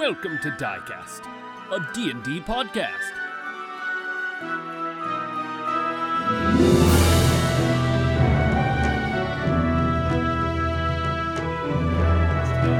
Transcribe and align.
Welcome 0.00 0.38
to 0.38 0.50
Diecast, 0.52 1.26
a 1.70 1.92
D&D 1.92 2.40
podcast. 2.40 3.12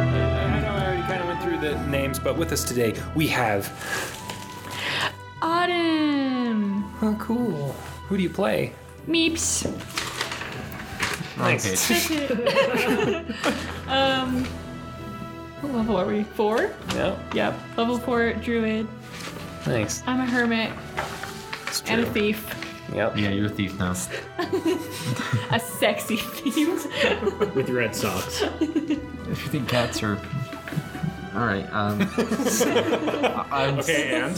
I 0.00 0.60
know 0.62 0.70
I 0.70 0.86
already 0.86 1.02
kind 1.02 1.20
of 1.20 1.26
went 1.26 1.42
through 1.42 1.58
the 1.58 1.78
names, 1.88 2.18
but 2.18 2.38
with 2.38 2.52
us 2.52 2.64
today 2.64 2.94
we 3.14 3.26
have. 3.26 3.68
Autumn. 5.42 6.84
Oh, 7.02 7.14
cool. 7.20 7.72
Who 8.08 8.16
do 8.16 8.22
you 8.22 8.30
play? 8.30 8.72
Meeps. 9.06 9.66
Nice. 11.36 12.00
Um, 13.90 14.46
what 15.60 15.72
level 15.74 15.96
are 15.96 16.06
we? 16.06 16.22
Four? 16.24 16.70
Yeah, 16.94 17.16
Yep. 17.34 17.54
Level 17.76 17.98
four 17.98 18.32
druid. 18.34 18.88
Thanks. 19.62 20.02
I'm 20.06 20.20
a 20.20 20.26
hermit 20.26 20.70
It's 21.66 21.82
and 21.86 22.00
a 22.00 22.04
true. 22.04 22.12
thief. 22.12 22.56
Yep. 22.94 23.16
Yeah, 23.16 23.28
you're 23.30 23.46
a 23.46 23.50
thief 23.50 23.78
now. 23.78 23.92
A 25.52 25.60
sexy 25.60 26.16
thief. 26.16 26.86
with 27.54 27.68
red 27.70 27.94
socks. 27.94 28.42
If 28.42 28.60
you 28.60 29.34
think 29.36 29.68
cats 29.68 30.02
are. 30.02 30.18
Alright, 31.36 31.72
um. 31.72 32.00
I'm, 33.52 33.78
Okay, 33.78 34.14
and 34.20 34.34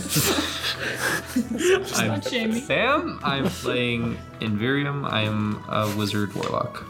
I'm 1.96 2.20
Jamie. 2.20 2.60
Sam. 2.60 3.18
I'm 3.22 3.46
playing 3.46 4.18
Invirium. 4.40 5.10
I'm 5.10 5.64
a 5.70 5.90
wizard 5.96 6.34
warlock. 6.34 6.84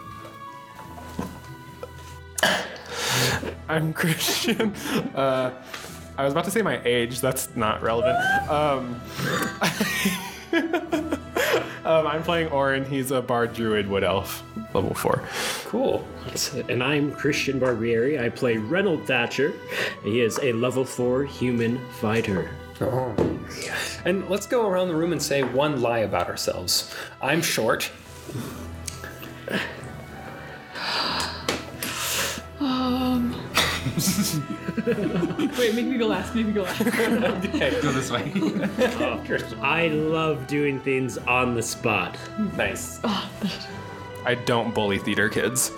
I'm 3.73 3.93
Christian. 3.95 4.75
Uh, 5.15 5.51
I 6.17 6.25
was 6.25 6.33
about 6.33 6.45
to 6.45 6.51
say 6.51 6.63
my 6.63 6.81
age. 6.85 7.21
That's 7.21 7.55
not 7.57 7.83
relevant. 7.83 8.17
Um, 8.49 9.01
um, 11.85 12.07
I'm 12.07 12.23
playing 12.23 12.49
Orin. 12.49 12.85
He's 12.85 13.11
a 13.11 13.21
bard 13.21 13.55
druid 13.55 13.89
wood 13.89 14.05
elf, 14.05 14.43
level 14.75 14.95
four. 14.95 15.23
Cool. 15.65 16.07
And 16.69 16.83
I'm 16.83 17.13
Christian 17.13 17.59
Barbieri. 17.61 18.23
I 18.23 18.29
play 18.29 18.57
Reynold 18.57 19.07
Thatcher. 19.07 19.53
He 20.03 20.21
is 20.21 20.39
a 20.43 20.53
level 20.53 20.85
4 20.85 21.25
human 21.25 21.79
fighter. 22.01 22.51
Oh. 22.81 23.15
And 24.05 24.29
let's 24.29 24.47
go 24.47 24.67
around 24.67 24.89
the 24.89 24.97
room 24.97 25.13
and 25.13 25.23
say 25.23 25.43
one 25.43 25.81
lie 25.81 26.01
about 26.01 26.29
ourselves. 26.29 26.95
I'm 27.21 27.43
short. 27.43 27.91
Wait, 35.59 35.75
make 35.75 35.87
me 35.87 35.99
go 35.99 36.07
last. 36.07 36.35
Make 36.35 36.47
me 36.47 36.53
go 36.53 36.63
last. 36.63 36.81
okay, 36.81 37.81
Go 37.81 37.93
this 37.93 38.11
way. 38.11 38.33
I 39.63 39.89
love 39.89 40.47
doing 40.47 40.81
things 40.81 41.19
on 41.19 41.55
the 41.55 41.63
spot. 41.63 42.17
Nice. 42.57 43.01
Oh, 43.05 43.31
I 44.25 44.35
don't 44.35 44.75
bully 44.75 44.99
theater 44.99 45.29
kids. 45.29 45.71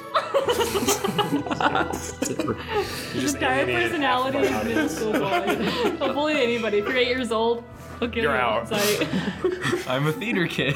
This 3.13 3.35
guy 3.35 3.55
have 3.55 3.69
personality 3.69 4.39
is 4.39 4.65
middle 4.65 4.89
school 4.89 5.13
boy. 5.13 5.97
Don't 5.99 6.15
bully 6.15 6.43
anybody. 6.43 6.79
If 6.79 6.87
you're 6.87 6.97
eight 6.97 7.09
years 7.09 7.33
old, 7.33 7.65
I'll 8.01 8.09
get 8.09 8.23
You're 8.23 8.37
out. 8.37 8.69
I'm 9.89 10.07
a 10.07 10.13
theater 10.13 10.47
kid. 10.47 10.75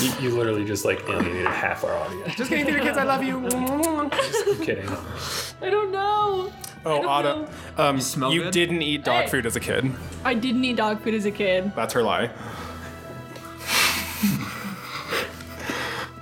You, 0.00 0.12
you 0.20 0.36
literally 0.36 0.64
just 0.64 0.84
like 0.84 1.02
alienated 1.08 1.46
half 1.46 1.82
our 1.84 1.94
audience. 1.96 2.34
Just 2.34 2.50
kidding, 2.50 2.66
theater 2.66 2.80
kids. 2.82 2.98
I 2.98 3.04
love 3.04 3.22
you. 3.22 3.38
I'm 3.48 4.10
kidding. 4.62 4.88
I 5.62 5.70
don't 5.70 5.90
know. 5.90 6.52
Oh, 6.84 7.02
don't 7.02 7.06
Autumn. 7.06 7.46
Um, 7.78 8.00
smell 8.00 8.32
you 8.32 8.44
good? 8.44 8.52
didn't 8.52 8.82
eat 8.82 9.04
dog 9.04 9.24
Hey. 9.24 9.30
food 9.30 9.46
as 9.46 9.56
a 9.56 9.60
kid. 9.60 9.90
I 10.24 10.34
didn't 10.34 10.64
eat 10.64 10.76
dog 10.76 11.00
food 11.02 11.14
as 11.14 11.24
a 11.24 11.30
kid. 11.30 11.72
That's 11.74 11.94
her 11.94 12.02
lie. 12.02 12.30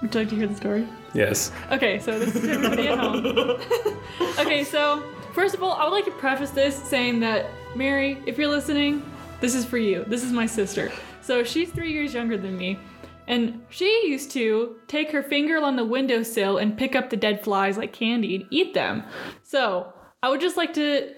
Would 0.03 0.15
you 0.15 0.21
like 0.21 0.29
to 0.31 0.37
hear 0.37 0.47
the 0.47 0.55
story? 0.55 0.87
Yes. 1.15 1.51
Okay, 1.71 1.99
so 1.99 2.19
this 2.19 2.35
is 2.37 2.45
everybody 2.49 2.89
at 2.89 2.99
home. 2.99 3.25
okay, 4.39 4.65
so 4.65 5.03
first 5.33 5.55
of 5.55 5.63
all, 5.63 5.73
I 5.73 5.85
would 5.85 5.93
like 5.93 6.05
to 6.05 6.11
preface 6.13 6.51
this 6.51 6.77
saying 6.77 7.21
that 7.21 7.47
Mary, 7.75 8.19
if 8.27 8.37
you're 8.39 8.49
listening, 8.49 9.03
this 9.41 9.55
is 9.55 9.65
for 9.65 9.79
you. 9.79 10.05
This 10.07 10.23
is 10.23 10.33
my 10.33 10.47
sister. 10.47 10.93
So 11.23 11.43
she's 11.43 11.71
three 11.71 11.93
years 11.93 12.13
younger 12.13 12.37
than 12.37 12.57
me. 12.57 12.79
And 13.27 13.63
she 13.71 14.07
used 14.07 14.31
to 14.33 14.77
take 14.87 15.11
her 15.13 15.23
finger 15.23 15.57
on 15.59 15.77
the 15.77 15.85
windowsill 15.85 16.59
and 16.59 16.77
pick 16.77 16.95
up 16.95 17.09
the 17.09 17.17
dead 17.17 17.43
flies 17.43 17.79
like 17.79 17.93
candy 17.93 18.37
and 18.37 18.47
eat 18.51 18.75
them. 18.75 19.03
So 19.43 19.94
I 20.25 20.31
would 20.31 20.41
just 20.41 20.57
like 20.57 20.73
to 20.75 21.11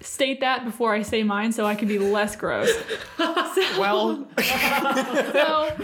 state 0.00 0.40
that 0.40 0.64
before 0.64 0.94
I 0.94 1.02
say 1.02 1.22
mine 1.22 1.52
so 1.52 1.66
I 1.66 1.74
can 1.74 1.86
be 1.86 1.98
less 1.98 2.34
gross. 2.34 2.70
Well, 3.78 4.26
So 4.38 5.76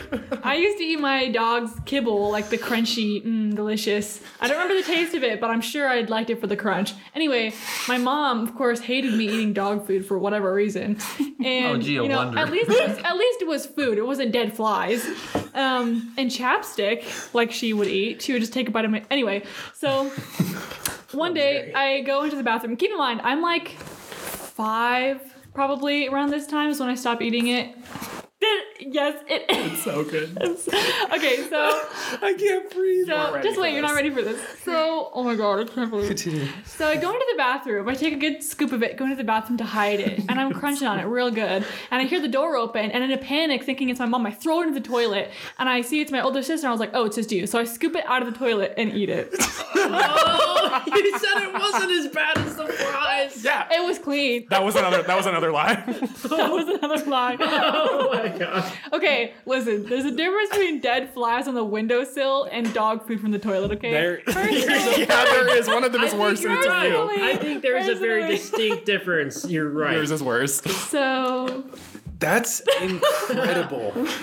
I 0.42 0.56
used 0.58 0.78
to 0.78 0.84
eat 0.84 0.98
my 1.00 1.28
dog's 1.28 1.72
kibble, 1.84 2.30
like 2.30 2.48
the 2.48 2.58
crunchy, 2.58 3.24
mm, 3.24 3.54
delicious. 3.54 4.20
I 4.40 4.48
don't 4.48 4.56
remember 4.58 4.80
the 4.80 4.86
taste 4.86 5.14
of 5.14 5.22
it, 5.22 5.40
but 5.40 5.50
I'm 5.50 5.60
sure 5.60 5.88
I'd 5.88 6.08
liked 6.10 6.30
it 6.30 6.40
for 6.40 6.46
the 6.46 6.56
crunch. 6.56 6.94
Anyway, 7.14 7.52
my 7.86 7.98
mom, 7.98 8.40
of 8.40 8.54
course, 8.56 8.80
hated 8.80 9.12
me 9.14 9.26
eating 9.26 9.52
dog 9.52 9.86
food 9.86 10.04
for 10.06 10.18
whatever 10.18 10.52
reason. 10.54 10.98
And 11.44 11.76
Oh, 11.76 11.78
gee, 11.78 11.98
I 11.98 12.02
you 12.02 12.08
know, 12.08 12.16
wonder. 12.18 12.38
at 12.38 12.50
least 12.50 12.70
it 12.70 12.88
was, 12.88 12.98
at 12.98 13.16
least 13.16 13.40
it 13.42 13.48
was 13.48 13.64
food. 13.66 13.96
It 13.98 14.06
wasn't 14.06 14.30
dead 14.32 14.54
flies. 14.54 15.06
Um, 15.54 16.12
and 16.18 16.30
chapstick, 16.30 17.04
like 17.34 17.50
she 17.50 17.72
would 17.72 17.88
eat, 17.88 18.20
she 18.22 18.32
would 18.32 18.40
just 18.40 18.52
take 18.52 18.68
a 18.68 18.70
bite 18.70 18.84
of 18.84 18.90
my. 18.90 19.02
Anyway, 19.10 19.44
so 19.74 20.10
one 21.12 21.34
day 21.34 21.72
I 21.72 22.02
go 22.02 22.22
into 22.22 22.36
the 22.36 22.42
bathroom. 22.42 22.76
Keep 22.76 22.92
in 22.92 22.98
mind, 22.98 23.20
I'm 23.22 23.42
like 23.42 23.70
five, 23.70 25.20
probably 25.54 26.08
around 26.08 26.30
this 26.30 26.46
time 26.46 26.70
is 26.70 26.80
when 26.80 26.88
I 26.88 26.94
stop 26.94 27.22
eating 27.22 27.48
it. 27.48 27.74
Yes, 28.80 29.22
it 29.28 29.50
is. 29.50 29.60
It's 29.70 29.82
So 29.84 30.04
good. 30.04 30.36
okay, 30.42 31.48
so 31.48 31.58
I 32.22 32.34
can't 32.38 32.70
breathe. 32.70 33.06
so 33.06 33.40
just 33.42 33.60
wait, 33.60 33.72
you're 33.74 33.82
not 33.82 33.94
ready 33.94 34.10
for 34.10 34.22
this. 34.22 34.40
So 34.64 35.10
oh 35.12 35.22
my 35.22 35.34
god, 35.36 35.60
I 35.60 35.64
can't 35.64 35.90
believe. 35.90 36.10
It. 36.10 36.48
So 36.66 36.88
I 36.88 36.96
go 36.96 37.10
into 37.12 37.26
the 37.30 37.36
bathroom. 37.36 37.88
I 37.88 37.94
take 37.94 38.14
a 38.14 38.16
good 38.16 38.42
scoop 38.42 38.72
of 38.72 38.82
it, 38.82 38.96
go 38.96 39.04
into 39.04 39.16
the 39.16 39.24
bathroom 39.24 39.58
to 39.58 39.64
hide 39.64 40.00
it, 40.00 40.18
and 40.28 40.40
I'm 40.40 40.52
crunching 40.52 40.86
on 40.88 40.98
it 40.98 41.04
real 41.04 41.30
good. 41.30 41.64
And 41.90 42.02
I 42.02 42.04
hear 42.04 42.20
the 42.20 42.28
door 42.28 42.56
open, 42.56 42.90
and 42.90 43.04
in 43.04 43.10
a 43.12 43.18
panic, 43.18 43.64
thinking 43.64 43.90
it's 43.90 44.00
my 44.00 44.06
mom, 44.06 44.26
I 44.26 44.32
throw 44.32 44.60
it 44.60 44.68
into 44.68 44.80
the 44.80 44.86
toilet, 44.86 45.30
and 45.58 45.68
I 45.68 45.82
see 45.82 46.00
it's 46.00 46.12
my 46.12 46.20
older 46.22 46.42
sister. 46.42 46.66
And 46.66 46.70
I 46.70 46.72
was 46.72 46.80
like, 46.80 46.90
oh, 46.94 47.04
it's 47.06 47.16
just 47.16 47.32
you. 47.32 47.46
So 47.46 47.58
I 47.58 47.64
scoop 47.64 47.94
it 47.96 48.04
out 48.06 48.22
of 48.22 48.32
the 48.32 48.38
toilet 48.38 48.74
and 48.76 48.92
eat 48.92 49.08
it. 49.08 49.34
Oh, 49.74 50.82
you 50.86 51.18
said 51.18 51.42
it 51.42 51.52
wasn't 51.52 51.90
as 51.92 52.08
bad 52.08 52.38
as 52.38 52.56
the 52.56 52.66
fries. 52.66 53.44
Yeah. 53.44 53.68
It 53.70 53.84
was 53.84 53.98
clean. 53.98 54.46
That 54.50 54.62
was 54.62 54.76
another. 54.76 55.02
That 55.02 55.16
was 55.16 55.26
another 55.26 55.50
lie. 55.52 55.74
That 55.74 56.50
was 56.50 56.68
another 56.68 57.04
lie. 57.10 57.36
Oh 57.40 58.10
my 58.12 58.29
god. 58.38 58.72
Okay, 58.92 59.34
listen. 59.46 59.84
There's 59.86 60.04
a 60.04 60.10
difference 60.10 60.50
between 60.50 60.80
dead 60.80 61.12
flies 61.14 61.46
on 61.48 61.54
the 61.54 61.64
windowsill 61.64 62.44
and 62.50 62.72
dog 62.74 63.06
food 63.06 63.20
from 63.20 63.30
the 63.30 63.38
toilet. 63.38 63.72
Okay. 63.72 63.90
There- 63.90 64.22
Personally- 64.26 65.02
yeah, 65.04 65.24
there 65.24 65.56
is. 65.56 65.68
One 65.68 65.84
of 65.84 65.92
them 65.92 66.02
is 66.02 66.14
I 66.14 66.18
worse, 66.18 66.38
think 66.40 66.50
and 66.50 66.58
it's 66.58 66.66
you're 66.66 66.84
you. 66.86 67.08
right. 67.08 67.20
I 67.22 67.36
think 67.36 67.62
there 67.62 67.76
is 67.76 67.88
a 67.88 67.94
very 67.94 68.26
distinct 68.28 68.86
difference. 68.86 69.46
You're 69.48 69.68
right. 69.70 69.94
Yours 69.94 70.10
is 70.10 70.22
worse. 70.22 70.60
so 70.88 71.64
That's 72.18 72.60
incredible. 72.80 73.92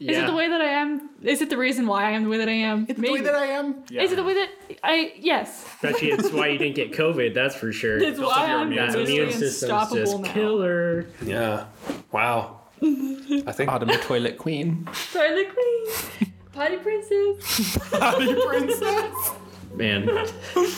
Is 0.00 0.16
it 0.16 0.26
the 0.26 0.32
way 0.32 0.48
that 0.48 0.62
I 0.62 0.64
am? 0.64 1.10
Is 1.22 1.42
it 1.42 1.50
the 1.50 1.58
reason 1.58 1.86
why 1.86 2.04
I 2.04 2.12
am 2.12 2.22
the 2.24 2.30
way 2.30 2.38
that 2.38 2.48
I 2.48 2.52
am? 2.52 2.86
the 2.86 2.94
way 3.12 3.20
that 3.20 3.34
I 3.34 3.44
am. 3.48 3.84
Yeah. 3.90 4.00
Is 4.02 4.12
it 4.12 4.16
the 4.16 4.24
way 4.24 4.32
that 4.32 4.48
I? 4.82 5.12
Yes. 5.18 5.66
Bet 5.82 6.00
you 6.00 6.14
it's 6.14 6.32
why 6.32 6.48
you 6.48 6.56
didn't 6.58 6.74
get 6.74 6.92
COVID. 6.92 7.34
That's 7.34 7.54
for 7.54 7.70
sure. 7.70 7.98
It's 7.98 8.18
why 8.18 8.48
your 8.48 8.60
I'm 8.60 8.68
immune 8.68 8.86
that 8.86 8.96
literally 8.96 9.16
immune 9.18 9.32
system's 9.38 9.62
unstoppable 9.70 9.96
just 10.00 10.18
now. 10.20 10.32
killer. 10.32 11.06
Yeah. 11.22 11.66
Wow. 12.12 12.59
I 12.82 13.52
think 13.52 13.70
Autumn, 13.70 13.88
the 13.88 13.98
toilet 13.98 14.38
queen. 14.38 14.88
Toilet 15.12 15.48
queen. 15.54 16.32
Potty 16.52 16.76
princess. 16.78 17.78
Potty 17.90 18.34
princess. 18.46 19.30
Man, 19.72 20.04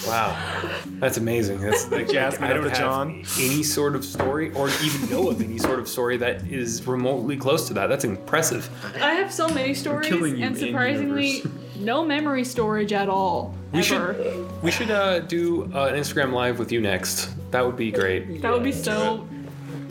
wow. 0.06 0.70
That's 1.00 1.16
amazing. 1.16 1.62
That's 1.62 1.90
like 1.90 2.10
Jasmine 2.10 2.50
I 2.50 2.52
don't 2.52 2.64
the 2.64 2.68
have 2.70 2.78
John. 2.78 3.24
any 3.40 3.62
sort 3.62 3.96
of 3.96 4.04
story 4.04 4.52
or 4.52 4.68
even 4.84 5.08
know 5.08 5.30
of 5.30 5.40
any 5.40 5.56
sort 5.58 5.78
of 5.78 5.88
story 5.88 6.18
that 6.18 6.46
is 6.46 6.86
remotely 6.86 7.38
close 7.38 7.66
to 7.68 7.74
that. 7.74 7.86
That's 7.86 8.04
impressive. 8.04 8.68
I 8.96 9.14
have 9.14 9.32
so 9.32 9.48
many 9.48 9.72
stories, 9.72 10.08
killing 10.08 10.36
you 10.36 10.44
and 10.44 10.56
surprisingly, 10.56 11.36
universe. 11.38 11.52
no 11.78 12.04
memory 12.04 12.44
storage 12.44 12.92
at 12.92 13.08
all. 13.08 13.54
We 13.72 13.78
ever. 13.78 14.14
should 14.14 14.62
we 14.62 14.70
should 14.70 14.90
uh, 14.90 15.20
do 15.20 15.64
uh, 15.74 15.86
an 15.86 15.94
Instagram 15.94 16.34
live 16.34 16.58
with 16.58 16.70
you 16.70 16.82
next. 16.82 17.30
That 17.50 17.64
would 17.64 17.76
be 17.76 17.90
great. 17.90 18.42
That 18.42 18.52
would 18.52 18.62
be 18.62 18.72
so 18.72 19.26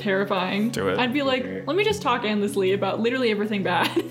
terrifying. 0.01 0.69
Do 0.69 0.89
it. 0.89 0.99
I'd 0.99 1.13
be 1.13 1.21
like, 1.21 1.65
let 1.65 1.75
me 1.75 1.83
just 1.83 2.01
talk 2.01 2.23
endlessly 2.23 2.73
about 2.73 2.99
literally 2.99 3.31
everything 3.31 3.63
bad. 3.63 3.87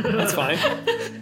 That's 0.00 0.32
fine. 0.32 0.56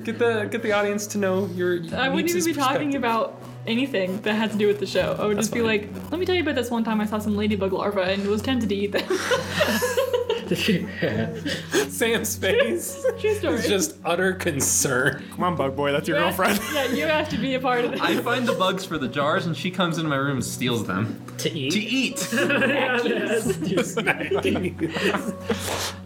Get 0.04 0.18
the 0.18 0.48
get 0.50 0.62
the 0.62 0.72
audience 0.72 1.06
to 1.08 1.18
know 1.18 1.46
your. 1.46 1.80
I 1.94 2.08
wouldn't 2.08 2.30
even 2.30 2.44
be 2.44 2.52
talking 2.52 2.94
about 2.94 3.42
anything 3.66 4.20
that 4.22 4.34
had 4.34 4.50
to 4.52 4.58
do 4.58 4.66
with 4.66 4.80
the 4.80 4.86
show. 4.86 5.16
I 5.18 5.26
would 5.26 5.36
just 5.36 5.52
be 5.52 5.60
fine. 5.60 5.66
like, 5.66 6.10
let 6.10 6.18
me 6.18 6.26
tell 6.26 6.34
you 6.34 6.42
about 6.42 6.54
this 6.54 6.70
one 6.70 6.84
time 6.84 7.00
I 7.00 7.06
saw 7.06 7.18
some 7.18 7.36
ladybug 7.36 7.72
larvae 7.72 8.12
and 8.12 8.26
was 8.26 8.42
tempted 8.42 8.68
to 8.68 8.74
eat 8.74 8.92
them. 8.92 9.06
Sam's 11.88 12.36
face 12.36 13.04
True 13.20 13.34
story. 13.34 13.54
is 13.54 13.66
just 13.68 13.96
utter 14.04 14.32
concern. 14.32 15.24
Come 15.32 15.44
on, 15.44 15.56
bug 15.56 15.76
boy, 15.76 15.92
that's 15.92 16.08
your 16.08 16.18
You 16.18 16.24
have- 16.24 16.36
girlfriend. 16.36 16.60
yeah, 16.74 16.86
you 16.92 17.06
have 17.06 17.28
to 17.30 17.38
be 17.38 17.54
a 17.54 17.60
part 17.60 17.84
of 17.84 17.92
this. 17.92 18.00
I 18.00 18.16
find 18.20 18.46
the 18.46 18.54
bugs 18.54 18.84
for 18.84 18.98
the 18.98 19.08
jars, 19.08 19.46
and 19.46 19.56
she 19.56 19.70
comes 19.70 19.98
into 19.98 20.08
my 20.10 20.16
room 20.16 20.36
and 20.36 20.44
steals 20.44 20.86
them 20.86 21.22
to 21.38 21.50
eat. 21.52 21.72
to 21.72 21.80
eat. 21.80 22.18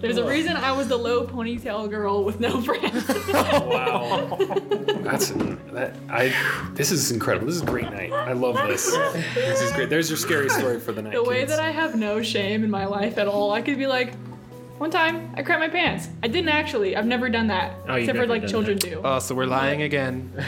There's 0.00 0.18
a 0.18 0.24
reason 0.26 0.56
I 0.56 0.72
was 0.72 0.88
the 0.88 0.96
low 0.98 1.26
ponytail 1.26 1.88
girl 1.88 2.24
with 2.24 2.40
no 2.40 2.60
friends. 2.60 3.08
Wow. 3.32 4.36
That's 5.02 5.30
that 5.72 5.94
I 6.08 6.32
this 6.74 6.90
is 6.92 7.10
incredible. 7.10 7.46
This 7.46 7.56
is 7.56 7.62
a 7.62 7.66
great 7.66 7.90
night. 7.90 8.12
I 8.12 8.32
love 8.32 8.56
this. 8.68 8.90
This 9.34 9.60
is 9.62 9.72
great. 9.72 9.88
There's 9.90 10.08
your 10.10 10.16
scary 10.18 10.48
story 10.48 10.80
for 10.80 10.92
the 10.92 11.02
night. 11.02 11.12
the 11.14 11.22
way 11.22 11.40
kids. 11.40 11.50
that 11.50 11.60
I 11.60 11.70
have 11.70 11.94
no 11.96 12.22
shame 12.22 12.64
in 12.64 12.70
my 12.70 12.86
life 12.86 13.18
at 13.18 13.28
all. 13.28 13.52
I 13.52 13.62
could 13.62 13.78
be 13.78 13.86
like, 13.86 14.12
one 14.82 14.90
time 14.90 15.32
I 15.36 15.44
crapped 15.44 15.60
my 15.60 15.68
pants. 15.68 16.08
I 16.24 16.26
didn't 16.26 16.48
actually. 16.48 16.96
I've 16.96 17.06
never 17.06 17.28
done 17.28 17.46
that. 17.46 17.76
Oh, 17.86 17.94
you've 17.94 17.98
except 18.02 18.16
for 18.16 18.22
never 18.22 18.26
like 18.32 18.42
done 18.42 18.50
children 18.50 18.78
that. 18.80 18.90
do. 18.90 19.00
Oh, 19.04 19.20
so 19.20 19.32
we're 19.32 19.46
lying 19.46 19.82
again. 19.82 20.32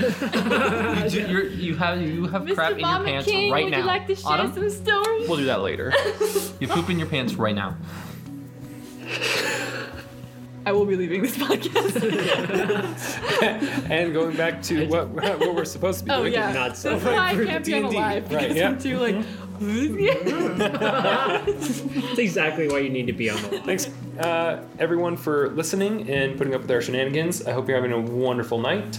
You, 1.04 1.10
do- 1.10 1.28
you're, 1.28 1.46
you 1.48 1.76
have 1.76 2.00
you 2.02 2.26
have 2.26 2.42
Mr. 2.42 2.54
crap 2.54 2.72
in 2.72 2.78
your 2.80 2.88
Vomit 2.88 3.06
pants 3.06 3.28
King, 3.28 3.52
right 3.52 3.64
would 3.64 3.70
now. 3.70 3.78
you 3.78 3.84
like 3.84 4.06
to 4.08 4.16
share 4.16 4.32
Autumn, 4.32 4.52
some 4.54 4.70
stories? 4.70 5.28
we'll 5.28 5.38
do 5.38 5.44
that 5.44 5.60
later. 5.60 5.92
you 6.60 6.66
poop 6.66 6.88
in 6.90 6.98
your 6.98 7.06
pants 7.08 7.34
right 7.34 7.54
now. 7.54 7.76
I 10.66 10.72
will 10.72 10.86
be 10.86 10.96
leaving 10.96 11.20
this 11.22 11.36
podcast. 11.36 12.00
and 13.90 14.12
going 14.14 14.34
back 14.36 14.62
to 14.64 14.88
what 14.88 15.08
what 15.10 15.54
we're 15.54 15.64
supposed 15.66 16.00
to 16.00 16.04
be 16.06 16.10
oh 16.10 16.20
doing. 16.20 16.32
yeah, 16.32 16.52
not 16.52 16.68
that's 16.70 16.80
so 16.80 16.96
why 16.98 17.30
I 17.30 17.34
for 17.36 17.44
can't 17.44 17.64
be 17.64 17.74
on 17.74 17.82
D&D. 17.82 17.96
live 17.96 18.22
Right, 18.32 18.40
because 18.40 18.56
yeah. 18.56 18.68
I'm 18.68 18.78
too 18.78 18.98
like. 18.98 19.24
That's 20.58 22.18
exactly 22.18 22.68
why 22.68 22.78
you 22.78 22.90
need 22.90 23.06
to 23.06 23.12
be 23.12 23.30
on 23.30 23.40
the 23.42 23.60
Thanks, 23.60 23.88
uh, 24.18 24.62
everyone, 24.78 25.16
for 25.16 25.50
listening 25.50 26.08
and 26.10 26.36
putting 26.36 26.54
up 26.54 26.62
with 26.62 26.70
our 26.70 26.80
shenanigans. 26.80 27.46
I 27.46 27.52
hope 27.52 27.68
you're 27.68 27.76
having 27.76 27.92
a 27.92 28.00
wonderful 28.00 28.58
night. 28.58 28.98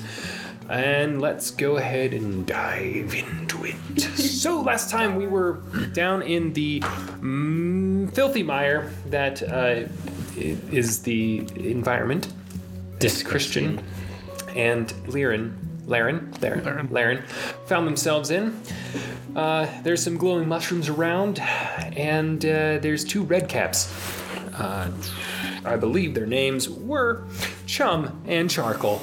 And 0.69 1.22
let's 1.22 1.52
go 1.52 1.78
ahead 1.78 2.13
and 2.13 2.46
dive 2.46 3.13
into 3.13 3.66
it. 3.66 4.02
so, 4.18 4.62
last 4.62 4.90
time 4.90 5.16
we 5.16 5.28
were 5.28 5.62
down 5.94 6.24
in 6.24 6.54
the 6.54 6.80
mm, 6.80 8.12
filthy 8.13 8.42
mire 8.42 8.92
that 9.07 9.44
uh, 9.44 9.88
is 10.38 11.04
the 11.04 11.48
environment. 11.56 12.34
This 13.00 13.22
Christian 13.22 13.80
and 14.56 14.88
Liren, 15.07 15.54
Laren, 15.86 16.34
Laren, 16.42 16.88
Laren, 16.92 17.22
found 17.68 17.88
themselves 17.88 18.32
in. 18.32 18.60
Uh, 19.36 19.68
there's 19.84 20.04
some 20.04 20.18
glowing 20.18 20.48
mushrooms 20.48 20.90
around, 20.90 21.40
and 21.40 22.44
uh, 22.46 22.78
there's 22.80 23.04
two 23.04 23.24
red 23.24 23.48
caps. 23.50 23.94
Uh, 24.54 24.90
I 25.66 25.76
believe 25.76 26.14
their 26.14 26.26
names 26.26 26.70
were 26.70 27.24
Chum 27.66 28.22
and 28.26 28.50
Charcoal, 28.50 29.02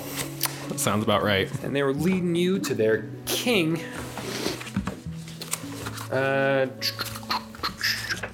That 0.68 0.80
sounds 0.80 1.04
about 1.04 1.22
right. 1.22 1.50
and 1.62 1.74
they 1.76 1.82
were 1.82 1.92
leading 1.92 2.34
you 2.34 2.58
to 2.60 2.74
their 2.74 3.04
king, 3.26 3.80
uh, 6.10 6.66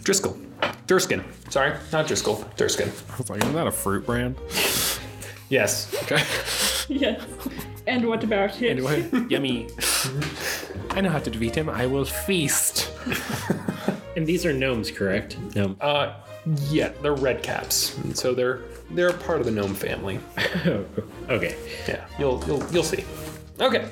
Driscoll. 0.04 0.38
Durskin. 0.86 1.22
Sorry, 1.50 1.74
not 1.92 2.06
Driscoll. 2.06 2.36
Durskin. 2.56 2.88
I 3.12 3.16
was 3.18 3.28
like, 3.30 3.42
isn't 3.42 3.54
that 3.54 3.66
a 3.66 3.72
fruit 3.72 4.06
brand? 4.06 4.36
Yes. 5.50 5.92
Okay. 6.04 6.22
yes. 6.88 7.22
And 7.88 8.06
what 8.06 8.22
about 8.22 8.60
it? 8.60 8.68
Anyway, 8.68 9.08
yummy. 9.30 9.68
I 10.90 11.00
know 11.00 11.08
how 11.08 11.20
to 11.20 11.30
defeat 11.30 11.56
him. 11.56 11.70
I 11.70 11.86
will 11.86 12.04
feast. 12.04 12.92
And 14.14 14.26
these 14.26 14.44
are 14.44 14.52
gnomes, 14.52 14.90
correct? 14.90 15.38
No. 15.56 15.74
Uh, 15.80 16.14
yeah, 16.68 16.92
they're 17.02 17.14
red 17.14 17.42
caps, 17.42 17.96
and 17.98 18.16
so 18.16 18.34
they're 18.34 18.60
they're 18.90 19.12
part 19.12 19.40
of 19.40 19.46
the 19.46 19.52
gnome 19.52 19.74
family. 19.74 20.20
okay. 21.30 21.56
Yeah, 21.88 22.04
you'll 22.18 22.44
you'll 22.46 22.62
you'll 22.72 22.84
see. 22.84 23.04
Okay. 23.58 23.88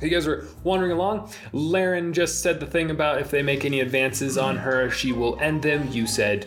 You 0.00 0.08
guys 0.08 0.26
are 0.26 0.48
wandering 0.64 0.92
along. 0.92 1.30
Laren 1.52 2.12
just 2.12 2.42
said 2.42 2.60
the 2.60 2.66
thing 2.66 2.90
about 2.90 3.20
if 3.20 3.30
they 3.30 3.42
make 3.42 3.64
any 3.64 3.80
advances 3.80 4.38
on 4.38 4.56
her, 4.56 4.90
she 4.90 5.12
will 5.12 5.38
end 5.38 5.62
them. 5.62 5.86
You 5.90 6.06
said 6.06 6.46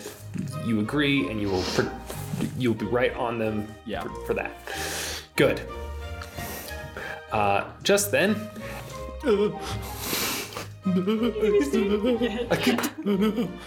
you 0.66 0.80
agree, 0.80 1.30
and 1.30 1.40
you 1.40 1.50
will 1.50 1.64
pr- 1.64 1.90
you'll 2.58 2.74
be 2.74 2.86
right 2.86 3.14
on 3.16 3.38
them. 3.38 3.68
Yeah. 3.86 4.02
For, 4.02 4.26
for 4.28 4.34
that. 4.34 4.52
Good. 5.36 5.62
Uh, 7.36 7.66
just 7.84 8.12
then. 8.12 8.34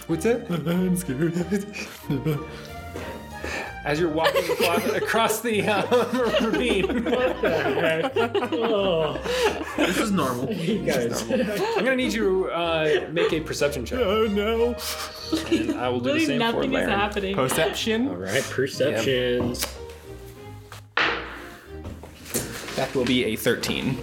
What's 0.07 0.23
that? 0.23 0.47
I'm 0.49 0.95
scared. 0.97 1.35
As 3.85 3.99
you're 3.99 4.09
walking 4.09 4.43
across, 4.51 4.85
across 4.87 5.41
the 5.41 5.65
uh, 5.67 5.83
ravine, 6.43 7.07
Oh, 8.51 9.17
This 9.77 9.97
is 9.99 10.11
normal. 10.11 10.51
you 10.51 10.79
guys. 10.83 11.21
I'm 11.31 11.85
gonna 11.85 11.95
need 11.95 12.11
you 12.13 12.47
to 12.47 12.51
uh, 12.51 13.07
make 13.11 13.31
a 13.33 13.39
perception 13.39 13.85
check. 13.85 13.99
Oh 13.99 14.25
no. 14.27 14.75
And 15.51 15.79
I 15.79 15.89
will 15.89 15.99
do 15.99 16.09
the 16.09 16.13
Really, 16.15 16.25
same 16.25 16.39
for 16.39 16.45
nothing 16.53 16.71
is 16.71 16.75
Laren. 16.75 16.89
happening. 16.89 17.35
Perception. 17.35 18.07
All 18.09 18.15
right, 18.15 18.43
perceptions. 18.43 19.63
That 22.79 22.95
will 22.95 23.03
be 23.03 23.25
a 23.25 23.35
13. 23.35 23.93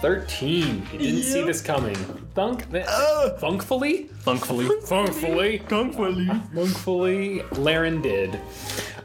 13. 0.00 0.86
You 0.92 0.98
didn't 1.00 1.22
see 1.22 1.42
this 1.42 1.60
coming. 1.60 1.96
Thunk. 2.36 2.62
Thankfully? 2.70 4.04
Thankfully. 4.20 4.68
Thankfully. 4.82 5.58
Thankfully. 5.58 6.26
Thankfully, 6.54 7.42
Laren 7.56 8.00
did. 8.00 8.40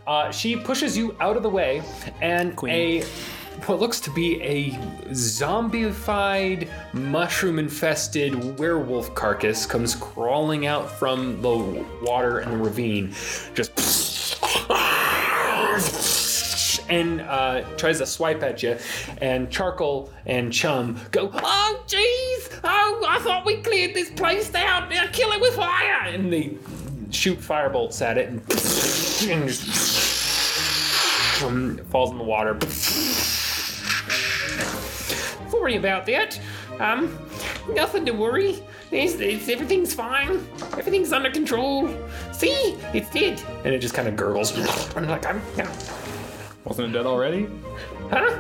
Uh, 0.05 0.29
she 0.29 0.55
pushes 0.55 0.95
you 0.95 1.17
out 1.19 1.35
of 1.35 1.41
the 1.41 1.49
way, 1.49 1.81
and 2.21 2.55
Queen. 2.55 3.01
a 3.01 3.03
what 3.65 3.79
looks 3.79 3.99
to 4.01 4.11
be 4.11 4.41
a 4.41 4.71
zombified, 5.09 6.69
mushroom-infested 6.93 8.57
werewolf 8.57 9.13
carcass 9.15 9.65
comes 9.65 9.95
crawling 9.95 10.65
out 10.65 10.89
from 10.89 11.41
the 11.41 11.85
water 12.01 12.39
and 12.39 12.53
the 12.53 12.57
ravine, 12.57 13.13
just 13.53 13.77
and 16.89 17.21
uh, 17.21 17.61
tries 17.77 17.99
to 17.99 18.05
swipe 18.05 18.43
at 18.43 18.63
you. 18.63 18.77
And 19.21 19.49
Charcoal 19.49 20.11
and 20.25 20.51
Chum 20.51 20.99
go, 21.11 21.29
"Oh, 21.33 21.83
jeez! 21.87 22.59
Oh, 22.63 23.05
I 23.07 23.19
thought 23.19 23.45
we 23.45 23.61
cleared 23.61 23.93
this 23.93 24.09
place 24.11 24.49
down. 24.49 24.89
Now 24.89 25.05
kill 25.11 25.31
it 25.31 25.41
with 25.41 25.55
fire!" 25.55 26.07
And 26.07 26.31
they 26.31 26.57
shoot 27.11 27.39
firebolts 27.39 28.01
at 28.01 28.17
it, 28.17 28.29
and, 28.29 28.41
and 31.43 31.81
falls 31.89 32.11
in 32.11 32.17
the 32.17 32.23
water. 32.23 32.57
Sorry 35.49 35.77
about 35.77 36.05
that. 36.05 36.39
Um, 36.79 37.17
nothing 37.73 38.05
to 38.05 38.11
worry. 38.11 38.63
It's, 38.91 39.15
it's, 39.15 39.49
everything's 39.49 39.93
fine. 39.93 40.47
Everything's 40.77 41.11
under 41.11 41.29
control. 41.29 41.89
See, 42.31 42.77
it's 42.93 43.09
dead. 43.11 43.41
And 43.63 43.73
it 43.73 43.79
just 43.79 43.93
kind 43.93 44.07
of 44.07 44.15
gurgles. 44.15 44.57
I'm 44.95 45.07
like, 45.07 45.27
I'm, 45.27 45.41
yeah. 45.57 45.71
Wasn't 46.65 46.89
it 46.89 46.91
dead 46.97 47.05
already? 47.05 47.47
huh? 48.09 48.39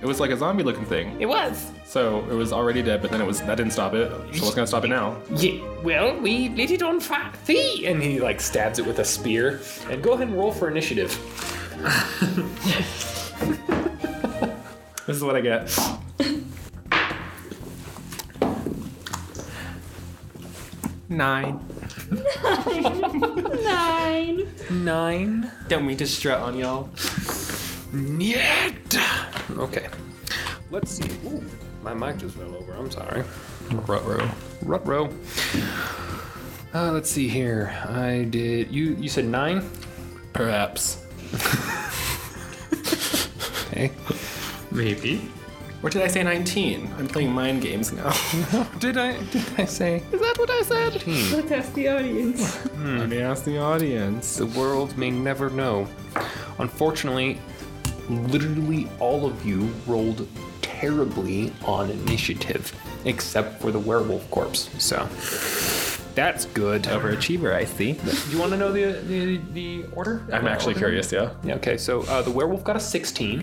It 0.00 0.06
was 0.06 0.18
like 0.18 0.30
a 0.30 0.36
zombie 0.36 0.64
looking 0.64 0.84
thing. 0.84 1.16
It 1.20 1.26
was. 1.26 1.70
So 1.84 2.20
it 2.30 2.34
was 2.34 2.52
already 2.52 2.82
dead, 2.82 3.02
but 3.02 3.10
then 3.10 3.20
it 3.20 3.26
was 3.26 3.40
that 3.42 3.56
didn't 3.56 3.72
stop 3.72 3.94
it. 3.94 4.10
So 4.34 4.42
what's 4.42 4.54
gonna 4.54 4.66
stop 4.66 4.84
it 4.84 4.88
now? 4.88 5.16
Yeah, 5.36 5.60
well, 5.82 6.18
we 6.18 6.48
lit 6.48 6.72
it 6.72 6.82
on 6.82 6.98
fire. 7.00 7.30
See? 7.44 7.86
And 7.86 8.02
he 8.02 8.18
like 8.20 8.40
stabs 8.40 8.78
it 8.78 8.86
with 8.86 8.98
a 8.98 9.04
spear. 9.04 9.60
And 9.88 10.02
go 10.02 10.14
ahead 10.14 10.28
and 10.28 10.36
roll 10.36 10.50
for 10.52 10.68
initiative. 10.70 11.16
This 15.04 15.16
is 15.16 15.24
what 15.24 15.34
I 15.34 15.40
get. 15.40 15.76
Nine. 21.08 21.60
Nine. 23.62 24.48
Nine. 24.70 25.50
Don't 25.68 25.86
mean 25.86 25.96
to 25.98 26.06
strut 26.06 26.40
on 26.40 26.56
y'all. 26.56 26.88
Yet. 27.92 28.96
Okay. 29.50 29.88
Let's 30.70 30.92
see. 30.92 31.10
Ooh, 31.26 31.44
my 31.82 31.94
mic 31.94 32.18
just 32.18 32.36
fell 32.36 32.54
over. 32.54 32.72
I'm 32.72 32.90
sorry. 32.90 33.24
Rutro. 33.70 34.30
Rutro. 34.62 35.10
Uh, 36.74 36.92
let's 36.92 37.10
see 37.10 37.28
here. 37.28 37.74
I 37.88 38.24
did. 38.30 38.70
You 38.70 38.96
you 38.96 39.08
said 39.08 39.26
nine. 39.26 39.68
Perhaps. 40.32 41.04
Okay. 43.72 43.90
Maybe. 44.70 45.28
Or 45.82 45.90
did 45.90 46.02
I 46.02 46.06
say 46.06 46.22
19? 46.22 46.94
I'm 46.96 47.08
playing 47.08 47.32
mind 47.32 47.60
games 47.62 47.92
now. 47.92 48.12
Did 48.78 48.96
I 48.98 49.20
did 49.32 49.44
I 49.58 49.64
say? 49.64 49.96
is 50.12 50.20
that 50.20 50.34
what 50.38 50.48
I 50.48 50.62
said? 50.62 51.04
Let's 51.32 51.50
ask 51.58 51.72
the 51.74 51.88
audience. 51.88 52.56
Hmm. 52.56 52.98
Let 52.98 53.08
me 53.08 53.20
ask 53.20 53.44
the 53.44 53.58
audience. 53.58 54.36
The 54.36 54.46
world 54.46 54.96
may 54.96 55.10
never 55.10 55.50
know. 55.50 55.88
Unfortunately, 56.60 57.38
literally 58.08 58.88
all 59.00 59.26
of 59.26 59.44
you 59.44 59.72
rolled 59.88 60.28
terribly 60.60 61.52
on 61.64 61.90
initiative, 61.90 62.72
except 63.04 63.60
for 63.60 63.72
the 63.72 63.78
werewolf 63.78 64.30
corpse. 64.30 64.70
So, 64.78 65.08
That's 66.14 66.44
good. 66.46 66.82
Overachiever, 66.84 67.54
I 67.54 67.64
see. 67.64 67.92
Do 67.94 68.30
you 68.30 68.38
want 68.38 68.52
to 68.52 68.58
know 68.58 68.70
the 68.72 69.00
the, 69.06 69.36
the 69.52 69.84
order? 69.94 70.22
I'm 70.32 70.46
actually 70.46 70.74
curious, 70.74 71.10
yeah. 71.10 71.32
Yeah, 71.42 71.54
okay, 71.56 71.76
so 71.78 72.02
uh, 72.02 72.20
the 72.22 72.30
werewolf 72.30 72.64
got 72.64 72.76
a 72.76 72.80
16. 72.80 73.42